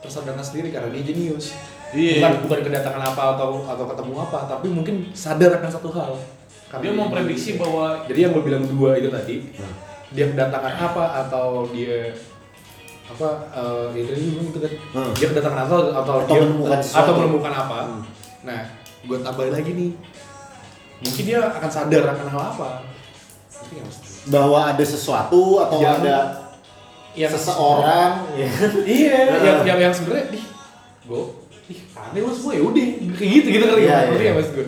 [0.00, 1.52] Tersadarkan sendiri karena dia jenius.
[1.88, 2.20] Iya.
[2.20, 6.16] bukan bukan kedatangan apa atau atau ketemu apa tapi mungkin sadar akan satu hal.
[6.72, 9.52] Karena dia memprediksi bahwa jadi yang gue bilang dua itu tadi
[10.08, 12.12] dia kedatangan apa atau dia
[13.08, 14.72] apa eh itu kan?
[14.92, 15.12] Hmm.
[15.16, 17.00] dia kedatangan atau atau, Atau dia menemukan sesuatu.
[17.02, 17.78] atau menemukan apa?
[17.84, 18.02] Hmm.
[18.42, 18.60] nah
[18.98, 19.90] gue tambahin lagi nih.
[20.98, 22.70] mungkin dia akan sadar akan hal apa.
[24.28, 26.16] Bahwa ada sesuatu atau Yang- ada
[27.14, 28.48] yang seseorang ya
[28.86, 29.40] iya Nah.
[29.42, 30.44] yang yang yang sebenarnya ih
[31.02, 31.22] gue
[31.68, 32.86] ih aneh lo semua ya udah.
[33.16, 34.66] Kayak gitu gitu kali ya ngerti nggak maksud gue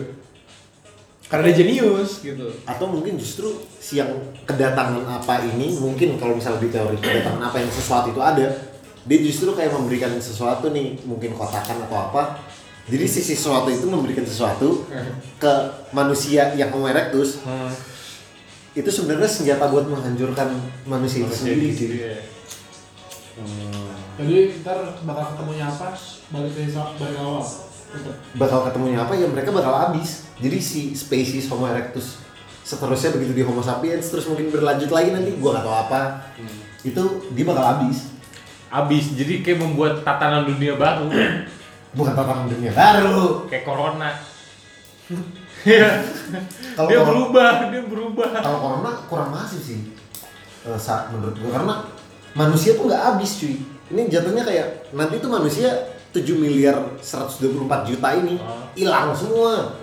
[1.27, 2.43] karena dia jenius gitu.
[2.65, 3.47] Atau mungkin justru
[3.79, 4.11] si yang
[4.51, 8.47] kedatangan apa ini mungkin kalau misalnya di teori kedatangan apa yang sesuatu itu ada
[9.07, 12.37] dia justru kayak memberikan sesuatu nih mungkin kotakan atau apa
[12.85, 14.83] jadi si sesuatu itu memberikan sesuatu
[15.39, 15.53] ke
[15.95, 17.39] manusia yang Homo erectus
[18.71, 20.51] itu sebenarnya senjata buat menghancurkan
[20.85, 21.89] manusia itu sendiri sih
[23.41, 23.49] Iya.
[24.19, 24.77] Jadi ntar
[25.07, 25.95] bakal ketemunya apa?
[26.29, 26.61] Balik ke
[26.99, 27.41] balik awal.
[28.37, 32.21] Bakal ketemunya apa ya mereka bakal habis jadi si spesies Homo erectus
[32.61, 36.01] seterusnya begitu di Homo sapiens terus mungkin berlanjut lagi nanti gua gak tahu apa.
[36.81, 37.03] Itu
[37.33, 38.13] dia bakal habis.
[38.71, 41.09] Abis jadi kayak membuat tatanan dunia baru.
[41.97, 43.45] Bukan tatanan dunia baru.
[43.45, 44.11] Kayak corona.
[46.75, 48.27] Kalau dia berubah dia berubah.
[48.33, 49.81] Kalau corona kurang masif sih
[50.61, 51.57] Eh, saat menurut gua.
[51.57, 51.75] Karena
[52.37, 53.57] manusia tuh nggak habis cuy.
[53.91, 55.67] Ini jatuhnya kayak nanti tuh manusia
[56.13, 58.69] 7 miliar 124 juta ini Ah.
[58.77, 59.73] hilang semua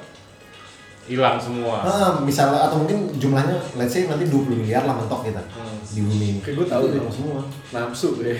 [1.08, 5.40] hilang semua Ah, misalnya atau mungkin jumlahnya let's say nanti 20 miliar lah mentok kita
[5.50, 5.80] Hmm.
[5.88, 6.96] di bumi Kayak gua tahu Itu deh.
[6.98, 7.38] hilang semua
[7.70, 8.36] nafsu ya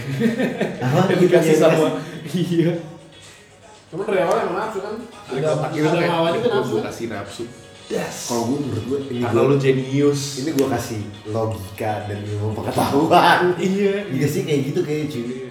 [0.79, 1.01] Apa?
[1.11, 1.89] yang dikasih Iya, sama
[2.31, 2.73] iya
[3.89, 4.95] Cuman dari awal emang nafsu kan.
[5.27, 6.71] Ada otak itu kayak awal nafsu.
[6.71, 7.45] gua kasih nafsu
[7.89, 8.29] cerdas.
[8.29, 10.21] Kalau gue menurut gue ini Karena gua- lu jenius.
[10.39, 13.57] ini gue kasih logika dan ilmu pengetahuan.
[13.57, 13.95] Iya.
[14.07, 15.48] Iya sih kayak gitu kayak cuy.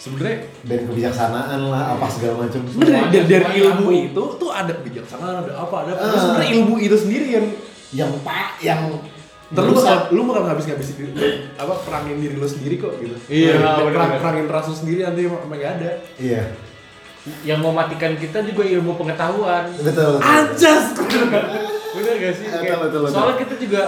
[0.00, 2.60] Sebenarnya Dan kebijaksanaan lah apa segala macam.
[2.64, 4.08] sebenarnya dari, dari ilmu nyambung.
[4.08, 6.02] itu tuh ada kebijaksanaan, ada apa, ada apa.
[6.08, 7.46] Terus Sebenarnya ilmu itu sendiri yang
[7.92, 8.80] yang pak yang
[9.50, 11.10] Ntar lu bakal, lu bakal ngabis-ngabisin diri,
[11.58, 13.18] apa perangin diri lu sendiri kok gitu.
[13.26, 13.94] Iya, Dan bener-bener.
[13.98, 15.90] perang, perangin ras lu sendiri nanti emang nggak ada.
[16.22, 16.42] Iya.
[17.42, 19.74] Yang mematikan kita juga ilmu pengetahuan.
[19.74, 20.16] Betul.
[20.16, 20.22] betul.
[20.22, 20.84] Anjas.
[21.90, 22.46] Bener gak sih?
[22.46, 23.10] Betul, betul, betul.
[23.10, 23.82] Soalnya kita juga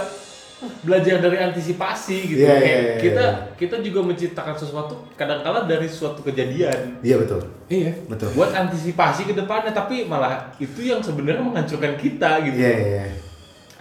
[0.81, 2.43] belajar dari antisipasi gitu.
[2.43, 3.33] Iya, Kayak iya, iya, kita iya.
[3.55, 7.41] kita juga menciptakan sesuatu kadang-kala dari suatu kejadian Iya betul.
[7.67, 7.93] Iya.
[8.07, 8.31] Betul.
[8.33, 12.57] buat antisipasi ke depannya tapi malah itu yang sebenarnya menghancurkan kita gitu.
[12.59, 13.03] Iya iya.
[13.03, 13.05] iya.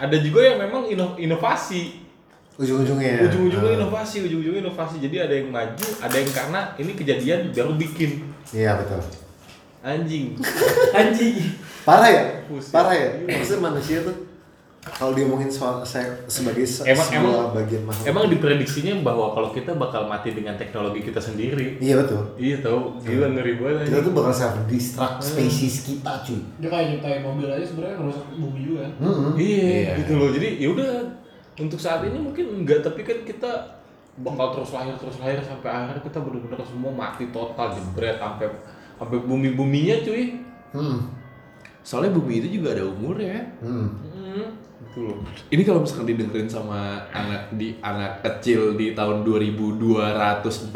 [0.01, 2.01] Ada juga yang memang ino- inovasi.
[2.57, 3.25] Ujung-ujungnya.
[3.25, 3.79] Ujung-ujungnya Ah.
[3.82, 5.01] inovasi, ujung-ujungnya inovasi.
[5.01, 8.21] Jadi ada yang maju, ada yang karena ini kejadian baru bikin.
[8.49, 9.01] Iya betul.
[9.82, 10.38] Anjing.
[10.99, 11.36] Anjing.
[11.82, 12.23] Parah ya?
[12.69, 13.09] Parah ya?
[13.25, 14.13] Maksudnya manusia tuh
[14.84, 18.05] kalau diomongin soal saya sebagai se- Emang- sebuah emang- bagian makhluk.
[18.07, 21.77] Emang diprediksinya bahwa kalau kita bakal mati dengan teknologi kita sendiri.
[21.77, 22.34] Iya betul.
[22.36, 23.86] Iya tau, gila ngeri banget.
[23.88, 26.41] Kita tuh bakal self destruct spesies kita cuy.
[26.57, 28.86] Dia kayak nyiptain mobil aja sebenarnya ngerusak bumi juga.
[28.97, 29.34] Hmm.
[29.36, 29.91] Iya, Iya.
[30.01, 30.29] gitu loh.
[30.29, 30.89] Jadi ya udah
[31.55, 33.51] untuk saat ini mungkin enggak, tapi kan kita
[34.17, 38.49] bakal terus lahir terus lahir sampai akhir kita benar-benar semua mati total jebret sampai
[38.97, 40.41] sampai bumi-buminya cuy.
[40.71, 41.05] Hmm.
[41.82, 43.45] Soalnya bumi itu juga ada umurnya.
[43.57, 43.89] Hmm.
[44.03, 44.45] Hmm,
[44.91, 45.23] gitu loh.
[45.47, 50.67] Ini kalau misalkan didengerin sama anak di anak kecil di tahun 2245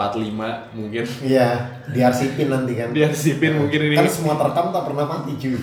[0.72, 1.50] mungkin Iya,
[1.92, 2.96] diarsipin nanti kan.
[2.96, 3.96] diarsipin mungkin ini.
[4.00, 5.60] Kan semua terekam tak pernah mati cuy.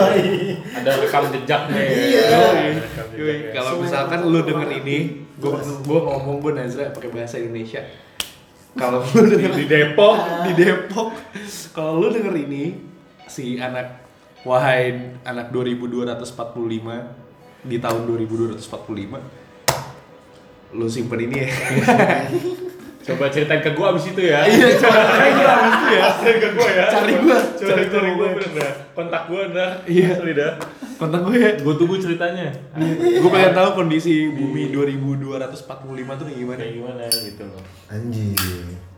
[0.80, 1.80] Ada rekam jejaknya.
[1.84, 1.92] ya.
[1.92, 2.24] Iya.
[2.32, 3.52] Ada rekam jejaknya.
[3.52, 4.96] kalau misalkan lu denger ini,
[5.36, 7.84] gua gua ngomong gua Nazra pakai bahasa Indonesia.
[8.72, 10.16] Kalau lu denger di Depok
[10.48, 11.12] di Depok,
[11.76, 12.72] kalau lu denger ini
[13.28, 14.00] si anak
[14.48, 17.21] wahai anak 2245
[17.62, 18.58] di tahun 2245
[20.72, 21.48] lu simpen ini ya.
[23.06, 24.40] coba ceritain ke gua abis itu ya.
[24.42, 26.02] Iya, coba ceritain gua abis itu ya.
[26.16, 26.84] Ceritain ke gua ya.
[26.88, 28.16] Cari gua, Coba cari cari gua.
[28.16, 28.72] gua bener dah.
[28.94, 29.70] Kontak gua dah.
[29.84, 30.08] Iya.
[30.16, 30.52] Asli dah.
[30.96, 31.50] Kontak gue ya.
[31.60, 32.46] Gua tunggu ceritanya.
[32.78, 35.50] Gue pengen tahu kondisi bumi 2245
[36.14, 36.58] tuh kayak gimana.
[36.62, 37.62] Kayak gimana gitu loh.
[37.90, 38.38] Anjir.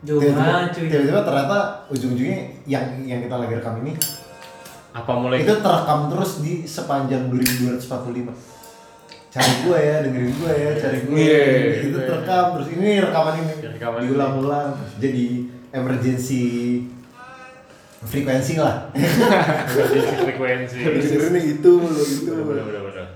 [0.05, 0.87] Jauh Tiba-tiba- banget, cuy.
[0.87, 1.59] Tiba-tiba ternyata
[1.89, 2.39] ujung-ujungnya
[2.69, 3.97] yang yang kita lagi rekam ini
[4.93, 8.54] Apa mulai itu terekam terus di sepanjang 2245.
[9.35, 11.17] Cari gua ya, dengerin gua ya, cari gua.
[11.19, 11.43] Iya.
[11.91, 14.07] Itu terekam terus ini rekaman ini Rekaman ini.
[14.07, 14.69] diulang-ulang
[15.03, 15.27] jadi
[15.75, 16.45] emergency
[18.07, 18.95] frekuensi lah.
[18.95, 20.77] emergency frekuensi?
[20.87, 22.31] Dengerinnya itu mulu itu.
[22.31, 22.63] Bener mulu.
[22.63, 23.07] bener bener.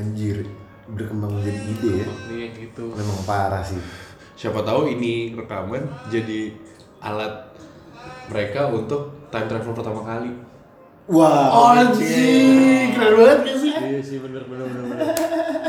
[0.00, 0.48] Anjir,
[0.88, 2.06] berkembang menjadi ide ya.
[2.32, 2.84] Iya gitu.
[2.96, 3.76] Memang parah sih.
[4.32, 6.56] Siapa tahu ini rekaman jadi
[7.04, 7.52] alat
[8.32, 10.32] mereka untuk time travel pertama kali.
[11.10, 13.72] Wah, anjing, keren banget gak sih?
[13.74, 15.06] Iya sih bener bener bener bener.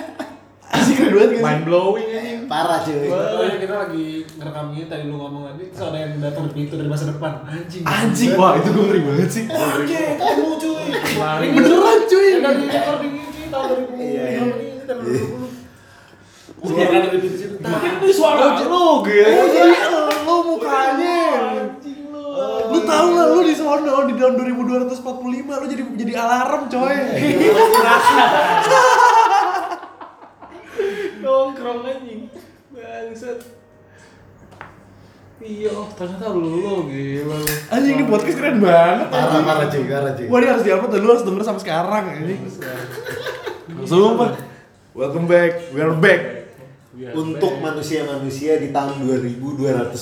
[0.77, 1.45] Anjing keren banget gak sih?
[1.49, 2.39] Mind blowing anjing.
[2.45, 3.09] parah cuy.
[3.09, 4.05] Pokoknya kita lagi
[4.37, 7.41] ngerekam ini tadi lu ngomong tadi terus ada yang datang dari pintu dari masa depan.
[7.49, 7.83] Anjing.
[7.89, 9.43] Anjing, wah itu gue ngeri banget sih.
[9.49, 10.85] Anjing, kamu cuy.
[11.17, 11.47] Lari.
[11.57, 12.27] Beneran cuy.
[12.29, 13.97] Ya dari recording ini tahun 2000.
[13.97, 14.41] Iya, iya.
[14.45, 16.69] ini tahun 2020.
[16.69, 17.55] Suara dari pintu situ.
[17.57, 19.25] Ini suara lu gitu.
[19.25, 19.73] Oh jadi
[20.21, 21.10] lu mukanya.
[23.79, 26.95] Sono di tahun 2245 lu jadi jadi alarm coy.
[31.23, 32.27] Nongkrong anjing.
[32.75, 33.39] Bangsat.
[35.41, 37.53] Iya, oh, ternyata lu gila lu.
[37.71, 39.09] Anjing ini podcast keren banget.
[39.09, 40.27] Parah parah cuy, parah cuy.
[40.27, 42.41] Wah ini harus diupload dan lu harus denger sampai sekarang anjing.
[43.87, 44.35] Sumpah.
[44.91, 45.71] Welcome back.
[45.71, 46.21] We are back.
[47.15, 49.95] Untuk manusia-manusia di tahun 2245.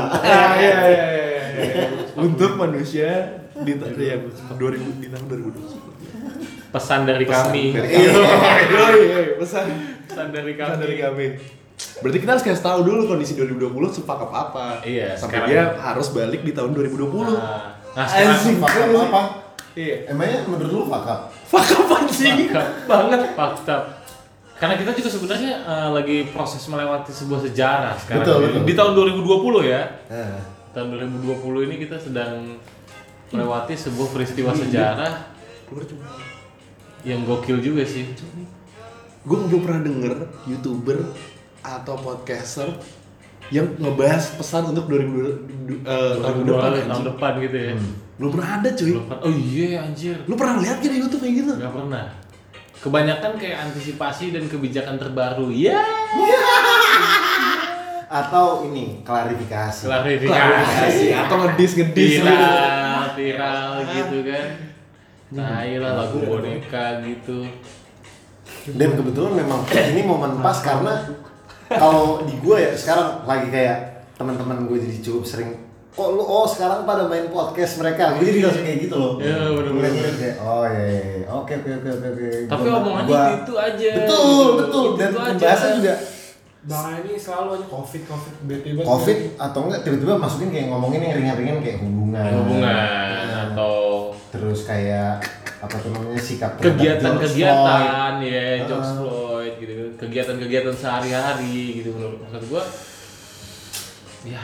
[0.00, 1.35] Ah, iya, iya, iya, iya.
[2.24, 3.10] Untuk manusia
[3.56, 4.16] di tahun ya,
[4.52, 5.96] 2000 di tahun 2020.
[6.66, 7.72] pesan dari kami.
[7.72, 8.04] Dari kami.
[8.04, 8.12] Iya,
[9.16, 9.66] iya, pesan.
[10.04, 10.68] Pesan dari kami.
[10.68, 11.26] Pesan dari kami.
[11.76, 14.80] Berarti kita harus kasih tahu dulu kondisi 2020 sepak apa.
[14.84, 17.36] Iya, Sampai sekarang- dia harus balik di tahun 2020.
[17.36, 18.56] Nah, nah sekarang Anjing.
[18.60, 19.22] Fakta apa?
[19.76, 19.96] Iya.
[20.08, 21.28] Emangnya menurut lu fakta?
[21.48, 22.48] Fuck apa sih?
[22.88, 23.76] banget fakta.
[24.56, 28.24] Karena kita juga sebenarnya eh, lagi proses melewati sebuah sejarah sekarang.
[28.24, 28.62] Betul, Di- betul.
[28.64, 29.82] Di tahun 2020 ya.
[30.08, 30.40] Nah,
[30.76, 32.60] Tahun 2020 ini kita sedang
[33.32, 35.32] melewati sebuah peristiwa sejarah
[37.00, 38.04] yang gokil juga sih.
[39.24, 40.14] Gue belum pernah denger
[40.44, 41.00] youtuber
[41.64, 42.68] atau podcaster
[43.48, 46.70] yang ngebahas pesan untuk 2020 eh, tahun depan.
[46.92, 47.72] tahun depan gitu ya.
[48.20, 48.92] Belum pernah ada cuy.
[48.92, 50.16] Belum pernah- Oh iya anjir.
[50.28, 51.52] Lu pernah lihat gak di YouTube kayak gitu?
[51.56, 52.04] Gak pernah.
[52.84, 55.48] Kebanyakan kayak antisipasi dan kebijakan terbaru.
[55.48, 55.80] Ya.
[58.06, 59.84] atau ini klarifikasi.
[59.86, 60.34] Klarifikasi.
[60.34, 62.12] Klarifikasi atau ngedis ngedis.
[62.22, 64.46] Viral, viral gitu kan.
[65.26, 67.42] tai lah lagu boneka gitu
[68.78, 71.02] dan kebetulan memang ini momen pas karena
[71.66, 75.50] kalau di gue ya sekarang lagi kayak teman-teman gue jadi cukup sering
[75.90, 80.12] kok lu oh sekarang pada main podcast mereka gue jadi langsung kayak gitu loh jadi
[80.14, 81.26] kayak, oh iya, iya.
[81.26, 85.94] oke oke oke oke tapi omongannya gua- gitu aja betul betul dan pembahasan juga
[86.66, 88.82] Bang ini selalu aja covid covid banget.
[88.82, 93.76] covid atau enggak tiba-tiba masukin kayak ngomongin yang ringan-ringan kayak hubungan hubungan Nah, atau
[94.28, 95.22] terus kayak
[95.56, 98.96] apa tuh namanya sikap George kegiatan-kegiatan ya George Ah.
[98.98, 102.62] Floyd gitu kan kegiatan-kegiatan sehari-hari gitu menurut maksud gua
[104.22, 104.42] ya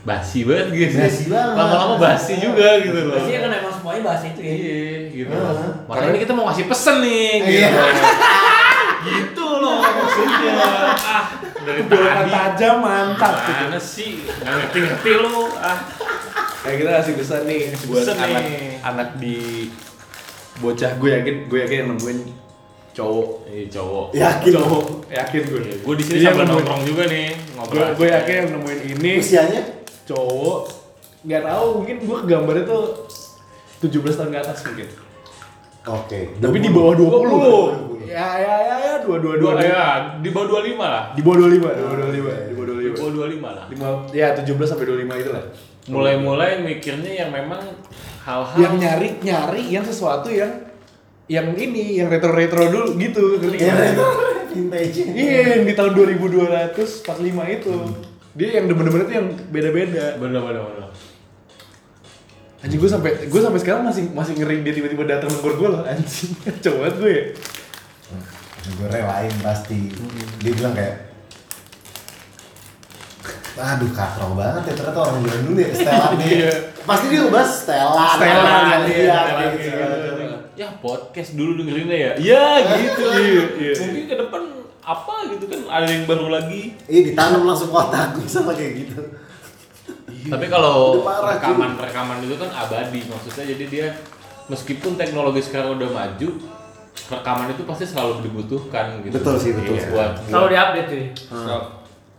[0.00, 1.56] basi banget gitu Basi banget.
[1.56, 4.48] lama-lama basi juga gitu loh Pasti kan emang semuanya bahas itu ya.
[4.48, 4.80] iya
[5.10, 5.82] gitu Ah.
[5.84, 7.68] makanya ini kita mau ngasih pesen nih gitu Iya.
[9.02, 9.49] gitu loh
[9.96, 10.54] maksudnya?
[11.04, 12.30] Ah dari tadi.
[12.32, 13.34] tajam mantap.
[13.44, 13.52] Gitu.
[13.52, 15.78] mana sih nggak ngerti-ngerti lo ah.
[16.60, 17.62] Kayak kita kasih pesan nih.
[17.88, 18.68] Buat anak nih.
[18.84, 19.36] anak di
[20.60, 20.92] bocah.
[21.00, 22.18] Gue yakin gue yakin yang nemuin
[22.92, 23.28] cowok.
[23.48, 24.06] Eh cowok.
[24.12, 24.52] Yakin.
[24.60, 24.84] Cowok.
[25.08, 28.80] Yakin gue gue di sini Dia sambil nongkrong juga nih ngobrol gue yakin yang nemuin
[28.96, 29.62] ini usianya?
[30.04, 30.60] cowok.
[31.24, 32.84] Nggak tahu mungkin gue gambarnya tuh
[33.80, 34.88] 17 tahun ke atas mungkin.
[35.80, 37.99] Oke tapi di bawah 20 20.
[38.10, 39.86] Ya ya ya ya dua dua dua dua ya
[40.18, 41.04] di bawah 25 lah.
[41.14, 43.64] Di bawah 25 di bawah 25 di bawah di 25 bawah 25 lah.
[43.70, 45.44] Lima ya 17 sampai 25 itu lah.
[45.90, 47.62] Mulai-mulai mikirnya yang memang
[48.26, 50.50] hal-hal yang nyari nyari yang sesuatu yang
[51.30, 54.06] yang ini yang retro retro dulu gitu ngerti ya itu
[54.50, 54.98] vintage.
[55.14, 57.74] Iya yang di tahun 2245 itu.
[58.34, 60.18] Dia yang bener-bener tuh yang beda-beda.
[60.18, 60.90] Bener-bener bener.
[62.60, 65.80] anjing gue sampai gue sampai sekarang masih masih ngeri dia tiba-tiba datang nengkur gue loh
[65.80, 66.34] anjing.
[66.66, 67.24] Coba gue ya
[68.76, 69.90] gue relain pasti.
[70.40, 70.96] Dia bilang kayak
[73.60, 76.28] aduh katrol banget ya ternyata orang zaman dulu ya setelan nih.
[76.32, 76.52] Iya.
[76.88, 78.08] pasti dia ngebahas setelan.
[78.16, 79.68] Setelan, iya, iya, iya, setelan, gitu, iya.
[79.68, 80.38] segala macam.
[80.56, 82.12] ya podcast dulu dengerinnya ya.
[82.16, 82.46] Ya
[82.80, 83.72] gitu Iya, iya.
[83.84, 84.42] mungkin ke depan
[84.80, 86.62] apa gitu kan ada yang baru lagi.
[86.88, 89.00] Iya ditanam langsung kotak sama kayak gitu.
[90.20, 93.44] Tapi kalau rekaman rekaman itu kan abadi maksudnya.
[93.44, 93.86] Jadi dia
[94.48, 96.28] meskipun teknologi sekarang udah maju
[97.10, 99.14] rekaman itu pasti selalu dibutuhkan gitu.
[99.18, 101.04] Betul sih, betul Iya, buat, Selalu diupdate cuy.
[101.30, 101.64] buat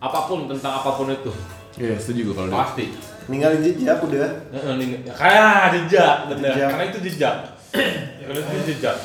[0.01, 1.31] apa pun tentang apa pun itu.
[1.79, 2.59] Iya setuju gue kalau dia.
[2.59, 2.85] Pasti.
[3.31, 4.27] Ninggalin jejak udah.
[4.51, 6.51] Heeh, nih, kayak jejak bener.
[6.51, 6.69] Jejak.
[6.73, 7.35] karena itu jejak.
[8.21, 8.97] Karena itu jejak.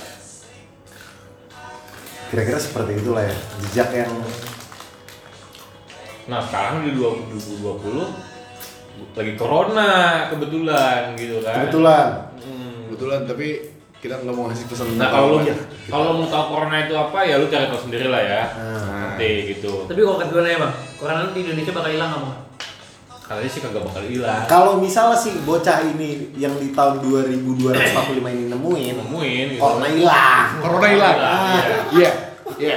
[2.26, 4.12] Kira-kira seperti itulah ya jejak yang
[6.26, 7.54] nah sekarang di 2020
[9.14, 9.90] lagi corona
[10.34, 11.54] kebetulan gitu kan.
[11.62, 12.08] Kebetulan.
[12.42, 12.90] Hmm.
[12.90, 13.48] kebetulan tapi
[13.96, 15.38] kita nggak mau ngasih pesan Nah kalau lu
[15.86, 18.42] kalau lu mau tahu corona itu apa ya lu cari tahu sendiri lah ya.
[18.52, 19.16] Nah.
[19.16, 19.84] Nanti gitu.
[19.84, 22.36] Tapi kalau kata gue nanya bang, corona di Indonesia bakal hilang nggak bang?
[23.26, 24.42] Katanya sih kagak bakal hilang.
[24.46, 29.58] kalau misalnya sih bocah ini yang di tahun 2245 ini nemuin Nemuin gitu.
[29.58, 31.58] corona hilang corona hilang Ah,
[31.90, 32.10] iya
[32.54, 32.76] iya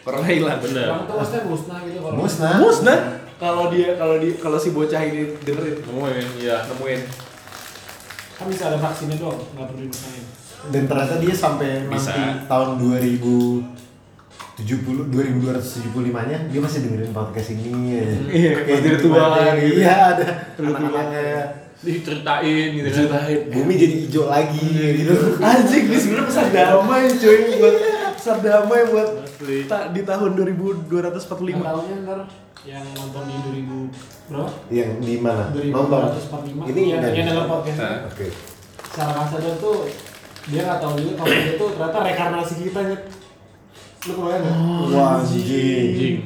[0.00, 0.88] corona hilang Bener.
[0.88, 2.98] Orang tuh maksudnya musnah gitu kalau musnah musnah
[3.36, 6.64] kalau dia kalau dia kalau si bocah ini dengerin Nemuin ya.
[6.64, 7.00] nemuin
[8.38, 10.24] kan bisa ada vaksinnya doang, nggak perlu dimusnahin.
[10.68, 12.10] dan ternyata dia sampai Bisa.
[12.10, 13.66] nanti tahun 2070
[15.08, 15.10] 2275
[16.24, 18.02] nya dia masih dengerin podcast ini ya.
[18.28, 19.78] Iya, kayak masih gitu tua gitu gitu.
[19.80, 20.26] iya ada
[20.56, 21.26] anak-anaknya
[21.78, 22.86] Diceritain gitu.
[22.86, 23.38] Diceritain.
[23.48, 24.66] bumi jadi hijau lagi
[24.98, 27.74] gitu anjing ini sebenarnya pesan damai cuy buat
[28.14, 29.08] pesan damai buat
[29.66, 30.90] ta- di tahun 2245
[31.48, 32.20] Yang tahunnya ntar
[32.64, 34.50] yang nonton di 2000 berapa?
[34.68, 35.48] yang di mana?
[35.52, 36.00] Nonton?
[36.12, 37.80] 2245 ini yang, yang dalam podcast.
[38.12, 38.26] Oke.
[38.88, 39.78] Secara nggak sadar tuh
[40.48, 43.02] dia nggak tahu juga kalau itu ternyata rekarnasi kita nyet.
[44.08, 44.56] Lu kebayang nggak?
[44.94, 46.16] wah Anjing.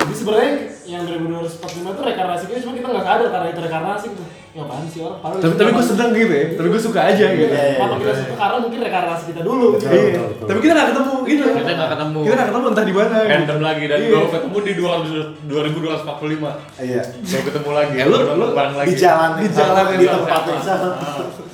[0.00, 0.52] Jadi sebenarnya
[0.82, 4.24] yang 2245 itu rekarnasi kita cuma kita nggak sadar karena itu rekarnasi gitu.
[4.50, 5.18] Ya apaan sih orang?
[5.20, 8.10] Padahal tapi tapi gue seneng gitu ya tapi gue suka aja gitu Iya, Kenapa kita
[8.10, 8.18] iya.
[8.18, 8.34] suka?
[8.34, 9.66] Karena mungkin rekarnasi kita dulu.
[9.72, 9.90] Betul.
[9.90, 10.02] Iya.
[10.26, 10.46] betul.
[10.46, 12.18] tapi kita nggak ketemu gitu Kita nggak ketemu.
[12.20, 13.30] kita nggak ketemu entah di mana gitu.
[13.30, 14.10] Random lagi dan Iya.
[14.10, 16.50] baru ketemu di 200 2245.
[16.82, 17.94] iya Baru ketemu lagi.
[17.94, 18.88] Eh, lu- lu bareng lagi.
[18.88, 20.88] di jalan Di jalan di tempat yang sama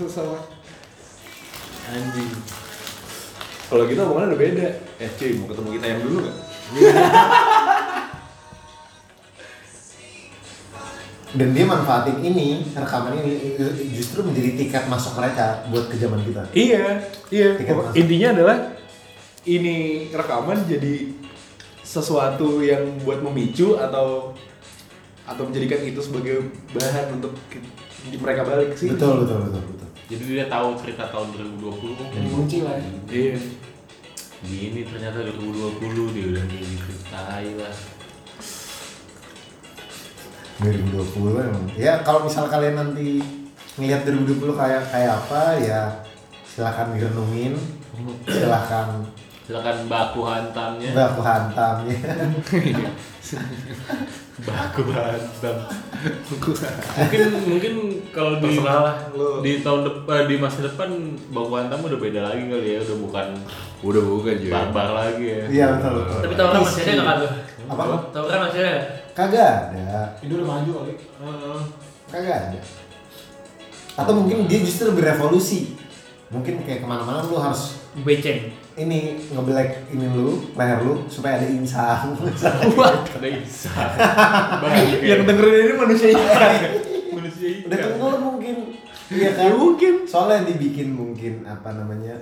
[0.07, 0.37] sama
[1.87, 2.31] Anjing.
[3.67, 4.67] kalau kita omongannya udah beda
[4.97, 6.37] eh cuy mau ketemu kita yang dulu nggak
[11.35, 13.59] dan dia manfaatin ini rekaman ini
[13.91, 17.03] justru menjadi tiket masuk mereka buat ke zaman kita Iya,
[17.35, 17.49] iya.
[17.59, 17.99] Tiket masuk.
[17.99, 18.57] Intinya adalah
[19.43, 21.11] ini rekaman jadi
[21.83, 24.35] sesuatu yang buat memicu atau
[25.27, 27.35] atau menjadikan itu sebagai bahan untuk
[28.07, 28.95] di mereka balik sih.
[28.95, 32.91] betul betul betul betul Jadi dia tahu cerita tahun 2020 oh, Jadi kunci lah ya.
[33.11, 33.39] Iya.
[34.47, 36.93] Gini ternyata 2020 dia udah gitu.
[37.11, 37.75] Tai lah.
[40.59, 43.21] 2020 emang ya kalau misal kalian nanti
[43.77, 45.83] ngelihat 2020 kayak kayak apa ya
[46.47, 47.53] Silahkan direnungin,
[48.25, 49.05] silahkan
[49.45, 50.91] Silakan baku hantamnya.
[50.97, 52.01] baku hantamnya.
[54.37, 55.57] Baku hantam.
[56.97, 57.73] mungkin mungkin
[58.09, 58.57] kalau di
[59.41, 60.89] di tahun depan di masa depan
[61.29, 63.27] baku hantam udah beda lagi kali ya, udah bukan
[63.85, 64.53] Udah bukan juga.
[64.73, 65.45] barbar lagi ya.
[65.47, 66.09] Iya betul.
[66.25, 67.29] Tapi tawuran masih ada nggak lu?
[67.69, 67.83] Apa?
[68.17, 68.75] Tawuran masih ada?
[69.17, 70.95] Kagak ada, Itu udah maju kali.
[72.07, 72.61] kagak ada.
[73.97, 75.73] Atau mungkin dia justru berevolusi.
[76.29, 78.53] Mungkin kayak ke mana-mana lu harus Beceng.
[78.77, 82.13] ini ngebelek ini lu, leher lu supaya ada insang.
[82.21, 83.41] Ada.
[84.61, 85.01] Bangke.
[85.01, 86.53] Yang dengerin ini manusia ikan.
[87.17, 87.89] manusia Udah ikan.
[87.89, 88.57] tenggelam mungkin.
[89.09, 89.49] Iya kan?
[89.49, 89.95] Ya mungkin.
[90.05, 92.21] Soalnya dibikin mungkin apa namanya?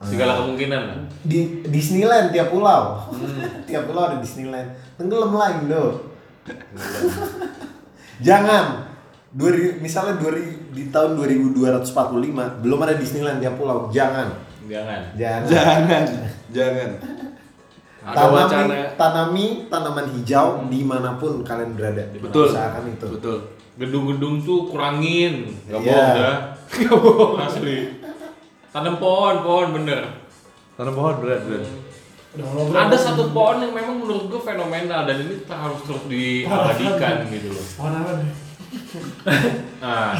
[0.00, 1.12] Segala kemungkinan.
[1.20, 3.12] di Disneyland tiap pulau.
[3.68, 4.72] tiap pulau ada Disneyland.
[4.96, 6.09] Tenggelam lah Indo.
[8.26, 8.90] Jangan.
[9.30, 11.86] 2000, misalnya 2000, di tahun 2245
[12.60, 13.86] belum ada Disneyland tiap pulau.
[13.88, 14.26] Jangan.
[14.66, 15.00] Jangan.
[15.14, 15.46] Jangan.
[15.46, 16.04] Jangan.
[16.50, 16.90] Jangan.
[18.00, 18.74] Ada Tanami, wacana.
[18.96, 22.00] tanami tanaman hijau di mana pun kalian berada.
[22.10, 22.48] Betul.
[22.48, 23.06] Usahakan itu.
[23.12, 23.38] Betul.
[23.76, 25.52] Gedung-gedung tuh kurangin.
[25.68, 25.94] Gak Iya.
[25.94, 26.36] bohong dah.
[26.80, 27.34] Gak bohong.
[27.38, 27.78] Asli.
[28.70, 30.00] Tanam pohon, pohon bener.
[30.74, 31.66] Tanam pohon berat berat.
[32.30, 32.80] Udah hologram.
[32.86, 37.66] Ada satu pohon yang memang menurut gue fenomenal dan ini harus terus diabadikan gitu loh.
[37.74, 38.30] Pohon apa nih?
[39.80, 40.12] Nah,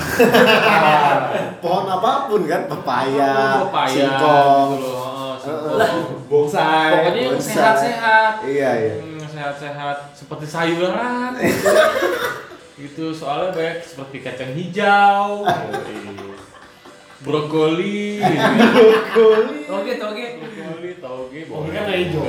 [1.62, 4.68] Pohon apa pun kan, pepaya, pepaya singkong.
[4.74, 4.98] gitu loh.
[5.04, 6.26] Oh, singkong.
[6.26, 6.90] Bonsai.
[6.96, 8.32] Pokoknya yang sehat-sehat.
[8.42, 8.94] Iya, iya.
[8.98, 11.68] Hmm, sehat-sehat seperti sayuran gitu.
[12.80, 15.44] gitu soalnya banyak seperti kacang hijau
[17.20, 18.20] brokoli
[19.70, 20.24] Oke, oke.
[20.40, 22.22] brokoli toge Toge kan hijau.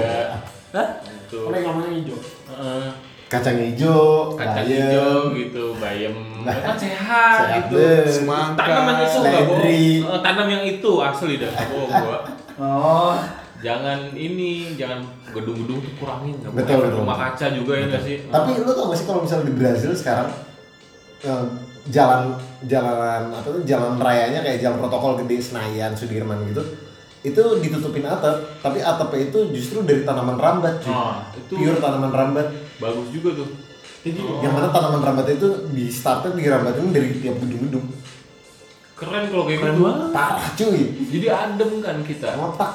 [0.71, 0.87] Hah?
[1.03, 2.17] itu Karena yang namanya hijau.
[2.47, 2.87] Heeh.
[3.27, 7.79] Kacang hijau, kacang bayam, hijau gitu bayam kan sehat, Sehat gitu.
[8.03, 8.59] Semangka.
[8.59, 9.83] tanam yang itu nggak bohong seledri.
[10.03, 12.19] Eh, tanam yang itu asli dah bohong gua
[12.59, 13.15] Oh.
[13.57, 14.99] jangan ini jangan
[15.31, 16.87] gedung-gedung tuh kurangin nggak Betul, boleh.
[16.87, 16.99] betul.
[16.99, 19.91] rumah kaca juga ya nggak sih Tapi lu tau gak sih kalau misalnya di Brazil
[19.93, 20.27] sekarang
[21.21, 21.43] eh,
[21.89, 26.61] jalan jalan apa tuh jalan rayanya kayak jalan protokol gede Senayan, Sudirman gitu
[27.21, 30.89] itu ditutupin atap, tapi atapnya itu justru dari tanaman rambat cuy.
[30.89, 32.49] Oh, itu Pure tanaman rambat.
[32.81, 33.49] bagus juga tuh
[34.01, 37.85] Jadi Yang mana tanaman rambat itu di startnya di rambatin dari tiap gedung-gedung.
[38.97, 39.85] keren kalau kayak gitu.
[40.09, 40.81] Parah cuy.
[41.13, 42.71] jadi adem kan kita Ngotak.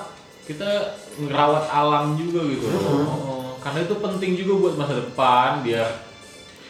[0.46, 6.05] kita ngerawat alam juga gitu Oh, karena itu penting juga buat masa depan biar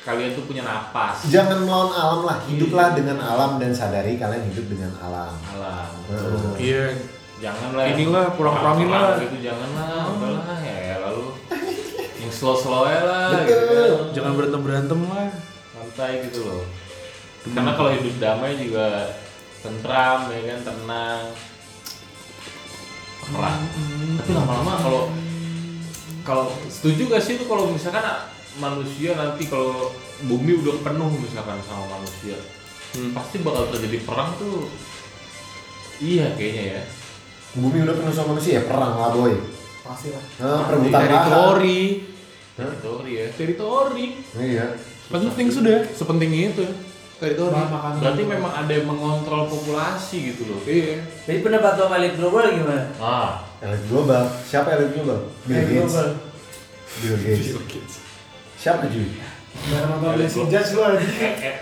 [0.06, 4.70] kalian tuh punya napas Jangan melawan alam lah, hiduplah dengan alam dan sadari kalian hidup
[4.70, 5.34] dengan alam.
[5.50, 5.90] alam.
[6.56, 6.94] Iya.
[7.36, 9.18] janganlah Inilah, kurang-kurangin lah.
[9.18, 11.34] gitu janganlah udahlah ya lalu
[12.16, 13.44] yang slow slow lah Betul.
[13.44, 13.84] gitu.
[14.16, 15.28] Jangan berantem berantem lah.
[15.74, 16.64] santai gitu loh
[17.46, 19.10] karena kalau hidup damai juga
[19.60, 21.22] tentram ya kan tenang
[23.26, 23.58] Perang.
[24.16, 25.02] tapi lama-lama kalau
[26.22, 28.02] kalau setuju gak sih itu kalau misalkan
[28.56, 29.92] manusia nanti kalau
[30.22, 32.36] bumi udah penuh misalkan sama manusia
[32.88, 33.12] Hmm.
[33.12, 34.72] pasti bakal terjadi perang tuh
[35.98, 36.82] iya kayaknya ya
[37.52, 39.32] Bumi udah penuh sama manusia ya perang lah boy.
[39.80, 40.24] pasti lah.
[40.38, 41.00] Nah, perebutan.
[41.02, 41.80] Teritori.
[42.52, 44.06] teritori ya Teritori.
[44.34, 44.66] Iya.
[45.06, 45.88] Penting sudah.
[45.88, 46.64] Sepenting itu.
[47.16, 47.52] Teritori.
[47.52, 47.96] Makanan.
[47.96, 51.00] berarti memang ada yang mengontrol populasi gitu loh Iya.
[51.22, 52.84] Jadi pendapat lo elit global gimana?
[52.96, 54.24] ah Elit global.
[54.42, 55.20] Siapa elit global?
[55.42, 55.80] Bill Elit Gates.
[55.90, 56.08] global.
[56.96, 58.05] Bill Gates.
[58.66, 59.06] Siapa cuy?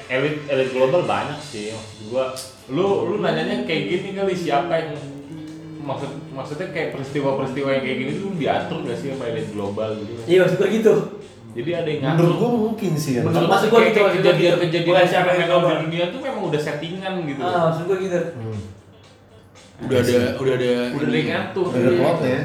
[0.08, 2.32] Elit elit global banyak sih maksud gua
[2.68, 4.96] lu lu nanyanya kayak gini kali siapa yang
[5.84, 10.12] maksud maksudnya kayak peristiwa-peristiwa yang kayak gini tuh diatur gak sih sama elit global gitu
[10.24, 10.94] Iya, maksud gue gitu.
[11.54, 13.22] jadi ada yang ngatur Menurut gua mungkin sih ya.
[13.22, 14.18] Menurut- Maksud gua gua kayak, gitu, gua gitu.
[14.24, 18.20] kejadian-kejadian yang siapa yang di dunia tuh memang udah settingan gitu Ah, maksud gue gitu.
[18.32, 18.58] Hmm.
[19.84, 22.38] Udah ada udah ada udah ada yang ngatur Udah ada plotnya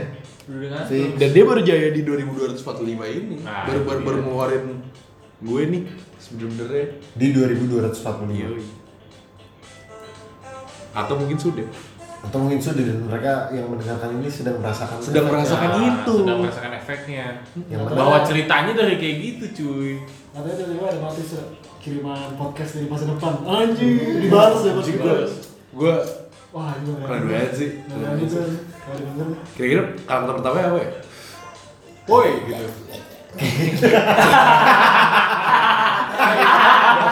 [0.49, 0.55] ya.
[0.55, 2.65] udah ada yang ngatur Si Dan dia baru jaya di 2245
[3.15, 3.35] ini.
[3.39, 4.65] Nah, baru baru, itu baru ngeluarin
[5.39, 5.81] gue nih
[6.17, 6.85] sebenarnya.
[7.13, 8.59] di 2245.
[10.91, 11.67] Atau mungkin sudah.
[12.19, 15.31] Atau mungkin sudah dan mereka yang mendengarkan ini sedang merasakan Sedang efeknya.
[15.31, 16.13] merasakan Nah, itu.
[16.19, 17.25] sedang merasakan efeknya
[17.63, 17.95] Yang mana?
[17.95, 19.91] bahwa ceritanya dari kayak gitu cuy
[20.29, 21.43] Katanya dari mana ada notis ya,
[21.79, 23.33] kiriman podcast dari masa depan.
[23.41, 24.87] Anjing, dibalas ya pas.
[25.71, 25.95] Gue
[26.49, 27.69] Wah, itu keren banget sih.
[27.79, 28.51] Keren.
[29.55, 30.91] Kira-kira kata pertama apa ya?
[32.09, 32.65] Woi gitu.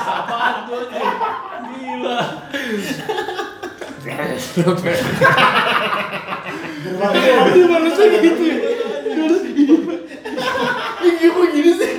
[0.08, 0.82] apaan tuh
[7.54, 8.58] gila manusia gitu ya.
[9.06, 9.44] Terus
[11.08, 11.92] iya kok gini sih?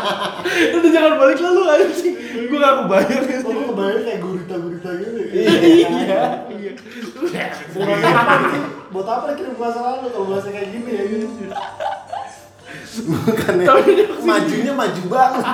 [0.76, 2.16] Udah jangan balik lalu anjing.
[2.48, 3.38] Gue gak kebayang ya.
[3.40, 5.32] Kok lu kebayang kayak gurita-gurita gitu ya?
[5.32, 6.72] Iya, iya.
[8.92, 11.04] Buat apa kirim bahasa lalu kalau bahasa kayak gini ya?
[12.92, 13.64] Bukannya
[14.20, 15.44] majunya maju banget.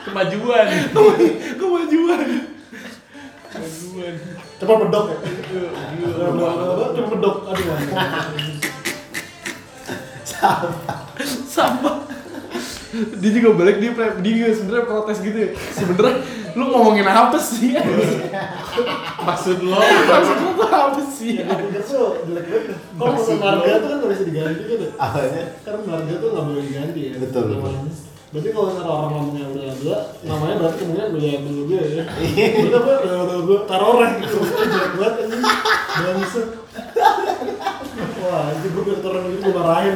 [0.00, 0.66] Kemajuan.
[0.94, 2.28] Kemajuan.
[3.50, 4.14] Kemajuan.
[4.60, 5.18] Cepat medok ya?
[6.94, 7.36] Cepat medok.
[7.50, 7.66] Aduh.
[11.50, 11.92] Sama.
[12.90, 15.50] Dia juga balik dia pre- dia juga sebenarnya protes gitu ya.
[15.54, 16.16] Sebenarnya
[16.58, 17.78] lu ngomongin apa sih?
[19.22, 19.78] Maksud lo?
[19.78, 21.38] Maksud lu tuh apa sih?
[21.38, 22.74] Pikir tuh jelek banget.
[22.98, 24.78] Kalau mau marga tuh kan nggak bisa diganti kan?
[24.82, 24.90] ya?
[24.98, 25.44] Apanya?
[25.62, 27.12] Karena marga tuh nggak boleh diganti ya.
[27.22, 27.70] Betul, betul.
[27.70, 27.94] Namanya.
[28.30, 32.04] Berarti kalau misalnya orang ngomongnya udah dua, namanya berarti kemudian udah dulu dia ya.
[32.06, 32.90] Berarti apa?
[33.02, 34.38] Udah udah dua taruh orang gitu.
[34.42, 35.38] Jelek banget ini.
[35.90, 36.40] Bangsa.
[38.20, 39.94] Wah, itu gue biar orang itu gue marahin.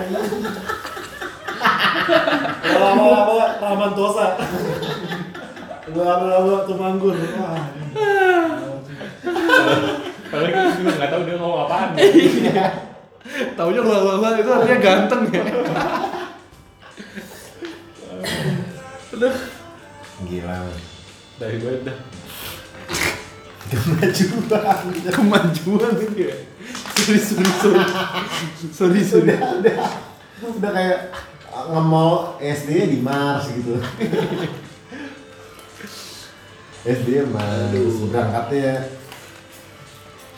[2.75, 4.27] Lama-lama Rahman Tosa.
[5.95, 7.17] Lama-lama Tumanggun.
[7.39, 7.65] Wah.
[10.35, 11.91] Padahal kita juga nggak tahu dia ngomong apaan.
[13.57, 15.43] Taunya lala itu artinya ganteng ya.
[19.15, 19.35] Aduh,
[20.27, 20.59] Gila.
[21.39, 21.99] Dari gue dah.
[23.75, 24.79] Kemajuan.
[25.11, 26.37] kemajuan gitu ya.
[26.95, 27.85] Sorry, sorry, sorry.
[28.71, 29.35] Sorry, sorry.
[29.35, 29.77] Udah, udah.
[30.45, 30.99] Udah kayak
[31.55, 33.79] nge-mall SD-nya di Mars gitu.
[36.85, 37.71] SD Mars.
[38.11, 38.91] Berangkatnya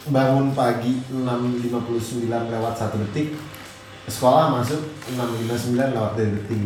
[0.06, 3.34] bangun pagi 6.59 lewat 1 detik.
[4.06, 4.78] Sekolah masuk
[5.10, 6.62] 6.59 lewat 2 detik.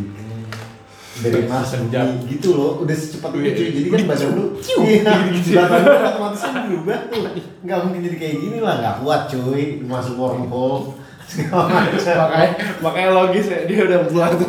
[1.21, 3.63] Dari Mars bumi gitu loh, udah secepat itu.
[3.77, 5.67] Jadi kan badan lu, iya, ya.
[5.69, 7.21] badan lu otomatis kan berubah tuh.
[7.67, 9.65] Nggak mungkin jadi kayak gini lah, nggak kuat cuy.
[9.85, 11.00] Masuk wormhole.
[11.31, 12.51] Makanya
[12.81, 14.49] makanya logis ya dia udah pulang tuh.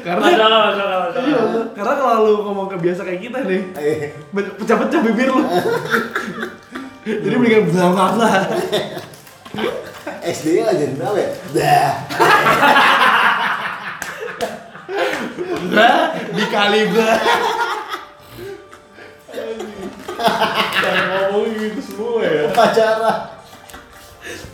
[0.00, 1.66] karena Masalah, masalah, Iya, masalah.
[1.72, 3.98] karena kalau lu ngomong kebiasa kayak kita nih, Eh,
[4.30, 5.42] be- pecah-pecah bibir lu.
[7.02, 8.46] Jadi mendingan bilang lah.
[10.22, 11.30] SD aja kenapa ya?
[11.52, 11.90] Dah.
[15.70, 16.00] Bah,
[16.30, 17.16] dikali bah.
[20.80, 22.48] Jangan ngomong gitu semua ya.
[22.48, 23.12] Upacara.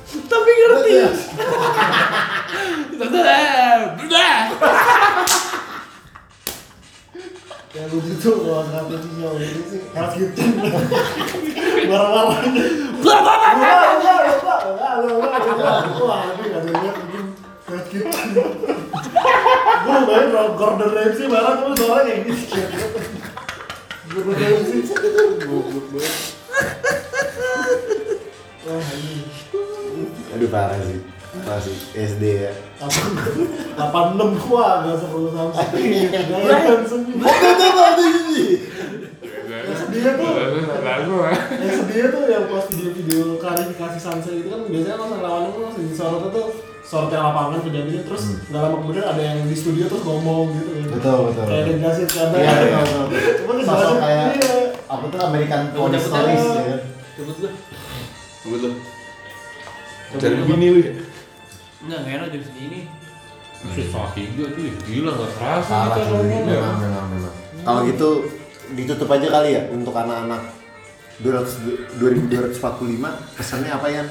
[0.06, 0.92] Tapi ngerti.
[7.76, 10.40] Ya lucu tuh kalau nggak sinyal ini sih harus gitu.
[11.92, 12.64] Wah, wah, wah, ini
[16.48, 17.36] nggak ada lihat mungkin
[17.68, 18.08] kayak gitu.
[19.84, 19.98] Gue
[20.32, 22.56] kalau Gordon Ramsay marah tuh suaranya kayak gitu.
[22.56, 23.20] Gordon Ramsay.
[23.20, 24.32] Wah, ini Aduh
[30.48, 31.04] parah sih.
[31.44, 31.76] Parah sih.
[31.92, 32.52] SD ya.
[32.80, 33.76] 86
[34.40, 35.68] kuah nggak sepuluh Samsung.
[35.68, 37.12] Gaya Samsung.
[39.56, 40.32] Yang sedih tuh,
[41.60, 45.84] yang sedih tuh yang pas video-video klarifikasi Samsung itu kan biasanya langsung lawannya tuh langsung
[45.92, 50.54] disorot tuh sorotnya lapangan kejadian terus nggak lama kemudian ada yang di studio terus ngomong
[50.54, 50.86] gitu kan.
[50.94, 51.44] Betul, betul.
[51.50, 53.04] Kayak dijelasin karena Iya, iya, betul.
[53.10, 54.54] Cuma Sosok dijelasin kayak iya.
[54.86, 56.78] apa tuh American cepet Stories ya.
[57.18, 57.52] Cepet gue.
[58.46, 58.72] Gue tuh.
[60.14, 60.92] Cari bini lu ya.
[61.82, 62.80] Enggak, nggak enak jam segini.
[63.66, 64.62] Susah tiga tuh.
[64.86, 66.60] Gila nggak Parah kita ngomong ya.
[67.10, 67.34] Memang.
[67.66, 68.08] Kalau gitu
[68.78, 70.54] ditutup aja kali ya untuk anak-anak
[71.18, 72.62] 200 2245
[73.34, 74.06] pesannya apa ya?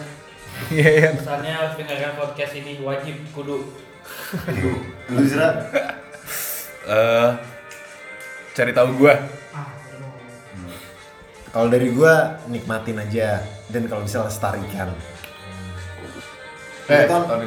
[0.71, 1.09] Iya, iya.
[1.13, 3.69] Pesannya harus dengarkan podcast ini wajib kudu.
[5.11, 5.49] Lu Zra?
[6.85, 7.29] Eh,
[8.53, 9.13] cari tahu gua.
[11.49, 13.39] Kalau dari gua nikmatin aja
[13.71, 14.91] dan kalau bisa lestarikan.
[16.85, 17.09] Eh, itu.
[17.09, 17.41] Kalau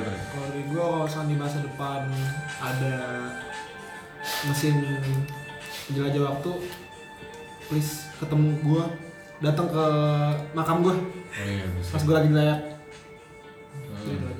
[0.51, 2.11] dari gue kalau misalnya di masa depan
[2.59, 2.95] ada
[4.51, 4.75] mesin
[5.95, 6.53] jelajah waktu,
[7.71, 8.85] please ketemu gue,
[9.39, 9.85] datang ke
[10.59, 10.95] makam gue
[11.39, 11.91] Oh iya, bisa.
[11.95, 12.61] pas gue lagi layak.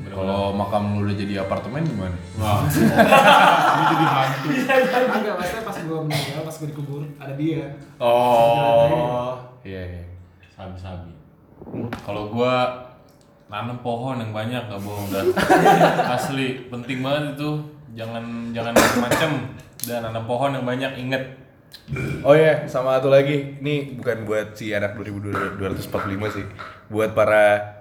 [0.09, 2.17] Kalau makam lu udah jadi apartemen gimana?
[2.41, 2.67] Wah.
[3.79, 4.49] Ini jadi hantu.
[4.51, 7.65] Enggak, maksudnya pas gue meninggal, pas gue dikubur, ada dia.
[8.03, 10.05] Oh, iya iya.
[10.59, 11.19] Sabi-sabi.
[12.03, 12.87] Kalau gua
[13.49, 15.25] nanam pohon yang banyak nggak bohong dah.
[16.19, 17.51] Asli penting banget itu.
[17.97, 19.31] Jangan jangan macam-macam
[19.87, 21.25] dan nanam pohon yang banyak inget.
[22.25, 23.61] Oh iya, sama satu lagi.
[23.61, 26.45] Ini bukan buat si anak 2245 sih.
[26.93, 27.78] Buat para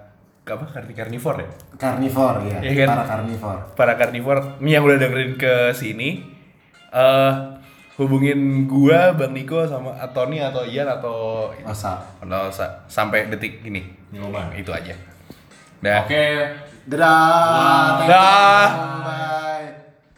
[0.50, 1.48] apa karni karnivor ya?
[1.76, 2.88] Karnivor ya, Iya kan?
[2.90, 3.56] para karnivor.
[3.74, 6.24] Para karnivor yang udah dengerin ke sini
[6.88, 7.32] eh
[7.94, 11.98] hubungin gua, Bang Niko sama Tony atau Ian atau Masa.
[12.18, 13.82] atau sa- sampai detik ini.
[14.08, 14.54] Nyoba.
[14.54, 14.94] Itu aja.
[15.78, 16.06] Dah.
[16.06, 16.24] Oke.
[16.86, 18.06] Dadah.
[18.06, 18.66] Dah.